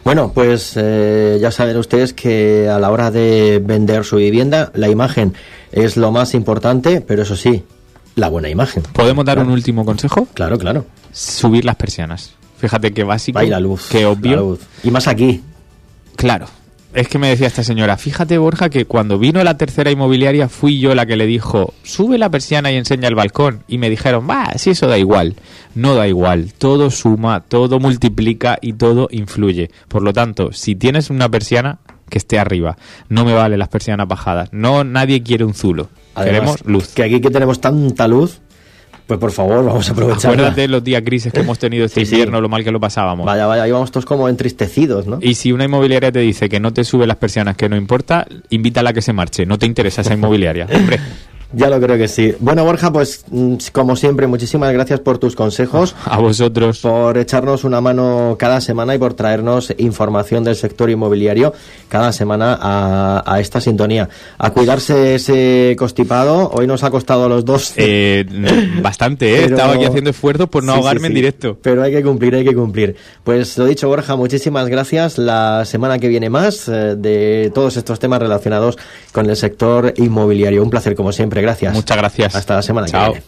Bueno, 0.04 0.32
pues 0.32 0.72
eh, 0.76 1.38
ya 1.40 1.50
saben 1.50 1.76
ustedes 1.76 2.12
que 2.12 2.68
a 2.68 2.78
la 2.78 2.90
hora 2.90 3.10
de 3.10 3.62
vender 3.64 4.04
su 4.04 4.16
vivienda, 4.16 4.70
la 4.74 4.88
imagen 4.88 5.34
es 5.72 5.96
lo 5.96 6.10
más 6.12 6.34
importante, 6.34 7.00
pero 7.00 7.22
eso 7.22 7.36
sí, 7.36 7.64
la 8.14 8.28
buena 8.28 8.48
imagen. 8.48 8.82
¿Podemos 8.92 9.24
dar 9.24 9.38
un 9.38 9.50
último 9.50 9.84
consejo? 9.84 10.26
Claro, 10.34 10.58
claro. 10.58 10.86
Subir 11.12 11.64
las 11.64 11.76
persianas. 11.76 12.34
Fíjate 12.58 12.92
qué 12.92 13.04
básico, 13.04 13.38
Hay 13.38 13.48
la 13.48 13.60
luz. 13.60 13.86
qué 13.90 14.04
obvio. 14.06 14.30
la 14.36 14.42
luz. 14.42 14.60
Y 14.82 14.90
más 14.90 15.06
aquí. 15.06 15.42
Claro. 16.16 16.46
Es 16.94 17.08
que 17.08 17.18
me 17.18 17.28
decía 17.28 17.46
esta 17.46 17.62
señora, 17.62 17.98
fíjate 17.98 18.38
Borja 18.38 18.70
que 18.70 18.86
cuando 18.86 19.18
vino 19.18 19.44
la 19.44 19.58
tercera 19.58 19.90
inmobiliaria 19.90 20.48
fui 20.48 20.80
yo 20.80 20.94
la 20.94 21.04
que 21.04 21.16
le 21.16 21.26
dijo, 21.26 21.74
sube 21.82 22.16
la 22.16 22.30
persiana 22.30 22.72
y 22.72 22.76
enseña 22.76 23.08
el 23.08 23.14
balcón. 23.14 23.62
Y 23.68 23.78
me 23.78 23.90
dijeron, 23.90 24.26
va, 24.28 24.52
si 24.56 24.70
eso 24.70 24.86
da 24.86 24.98
igual. 24.98 25.36
No 25.74 25.94
da 25.94 26.08
igual, 26.08 26.54
todo 26.56 26.90
suma, 26.90 27.40
todo 27.40 27.78
multiplica 27.78 28.58
y 28.60 28.72
todo 28.72 29.08
influye. 29.10 29.70
Por 29.88 30.02
lo 30.02 30.12
tanto, 30.12 30.52
si 30.52 30.76
tienes 30.76 31.10
una 31.10 31.28
persiana, 31.28 31.78
que 32.08 32.18
esté 32.18 32.38
arriba. 32.38 32.76
No 33.08 33.24
me 33.24 33.34
vale 33.34 33.56
las 33.56 33.68
persianas 33.68 34.08
bajadas. 34.08 34.48
No, 34.52 34.84
nadie 34.84 35.22
quiere 35.22 35.44
un 35.44 35.54
zulo. 35.54 35.90
Además, 36.14 36.56
Queremos 36.56 36.64
luz. 36.64 36.88
Que 36.94 37.04
aquí 37.04 37.20
que 37.20 37.30
tenemos 37.30 37.60
tanta 37.60 38.08
luz, 38.08 38.40
pues 39.08 39.18
por 39.18 39.32
favor, 39.32 39.64
vamos 39.64 39.88
a 39.88 39.92
aprovechar. 39.92 40.30
Acuérdate 40.32 40.68
los 40.68 40.84
días 40.84 41.02
grises 41.02 41.32
que 41.32 41.40
hemos 41.40 41.58
tenido 41.58 41.86
este 41.86 42.00
Sí, 42.00 42.06
sí. 42.06 42.12
invierno, 42.16 42.42
lo 42.42 42.48
mal 42.50 42.62
que 42.62 42.70
lo 42.70 42.78
pasábamos. 42.78 43.24
Vaya, 43.24 43.46
vaya, 43.46 43.66
íbamos 43.66 43.90
todos 43.90 44.04
como 44.04 44.28
entristecidos, 44.28 45.06
¿no? 45.06 45.18
Y 45.22 45.34
si 45.34 45.50
una 45.50 45.64
inmobiliaria 45.64 46.12
te 46.12 46.18
dice 46.20 46.48
que 46.50 46.60
no 46.60 46.72
te 46.74 46.84
sube 46.84 47.06
las 47.06 47.16
persianas, 47.16 47.56
que 47.56 47.70
no 47.70 47.76
importa, 47.76 48.26
invítala 48.50 48.90
a 48.90 48.92
que 48.92 49.00
se 49.00 49.14
marche. 49.14 49.46
No 49.46 49.58
te 49.58 49.64
interesa 49.64 50.02
esa 50.02 50.12
inmobiliaria. 50.12 50.66
Hombre, 50.72 51.00
Ya 51.52 51.70
lo 51.70 51.80
creo 51.80 51.96
que 51.96 52.08
sí. 52.08 52.34
Bueno, 52.40 52.62
Borja, 52.64 52.92
pues 52.92 53.24
mm, 53.30 53.54
como 53.72 53.96
siempre, 53.96 54.26
muchísimas 54.26 54.70
gracias 54.72 55.00
por 55.00 55.16
tus 55.18 55.34
consejos, 55.34 55.96
a 56.04 56.18
vosotros. 56.18 56.80
por 56.80 57.16
echarnos 57.16 57.64
una 57.64 57.80
mano 57.80 58.36
cada 58.38 58.60
semana 58.60 58.94
y 58.94 58.98
por 58.98 59.14
traernos 59.14 59.72
información 59.78 60.44
del 60.44 60.56
sector 60.56 60.90
inmobiliario 60.90 61.54
cada 61.88 62.12
semana 62.12 62.58
a, 62.60 63.22
a 63.26 63.40
esta 63.40 63.60
sintonía. 63.62 64.08
A 64.36 64.50
cuidarse 64.50 65.14
ese 65.14 65.74
constipado. 65.78 66.50
Hoy 66.52 66.66
nos 66.66 66.84
ha 66.84 66.90
costado 66.90 67.24
a 67.24 67.28
los 67.30 67.44
dos. 67.46 67.72
Eh, 67.76 68.26
bastante, 68.82 69.34
¿eh? 69.34 69.40
Pero- 69.44 69.56
Estaba 69.56 69.72
aquí 69.74 69.84
haciendo 69.84 70.10
esfuerzos 70.10 70.48
por 70.50 70.62
no 70.64 70.72
Sí, 70.72 70.76
sí, 70.76 70.80
ahogarme 70.80 71.06
en 71.08 71.14
directo. 71.14 71.58
Pero 71.62 71.82
hay 71.82 71.92
que 71.92 72.02
cumplir, 72.02 72.34
hay 72.34 72.44
que 72.44 72.54
cumplir. 72.54 72.96
Pues 73.24 73.56
lo 73.56 73.64
dicho, 73.64 73.88
Borja, 73.88 74.16
muchísimas 74.16 74.68
gracias. 74.68 75.16
La 75.16 75.64
semana 75.64 75.98
que 75.98 76.08
viene 76.08 76.28
más 76.28 76.68
eh, 76.68 76.94
de 76.96 77.50
todos 77.54 77.76
estos 77.78 77.98
temas 77.98 78.20
relacionados 78.20 78.76
con 79.12 79.28
el 79.30 79.36
sector 79.36 79.94
inmobiliario. 79.96 80.62
Un 80.62 80.68
placer, 80.70 80.94
como 80.94 81.10
siempre. 81.38 81.42
Gracias. 81.42 81.72
Muchas 81.74 81.96
gracias. 81.96 82.34
Hasta 82.34 82.56
la 82.56 82.62
semana 82.62 82.86
Chao. 82.86 83.00
que 83.04 83.10
viene. 83.10 83.26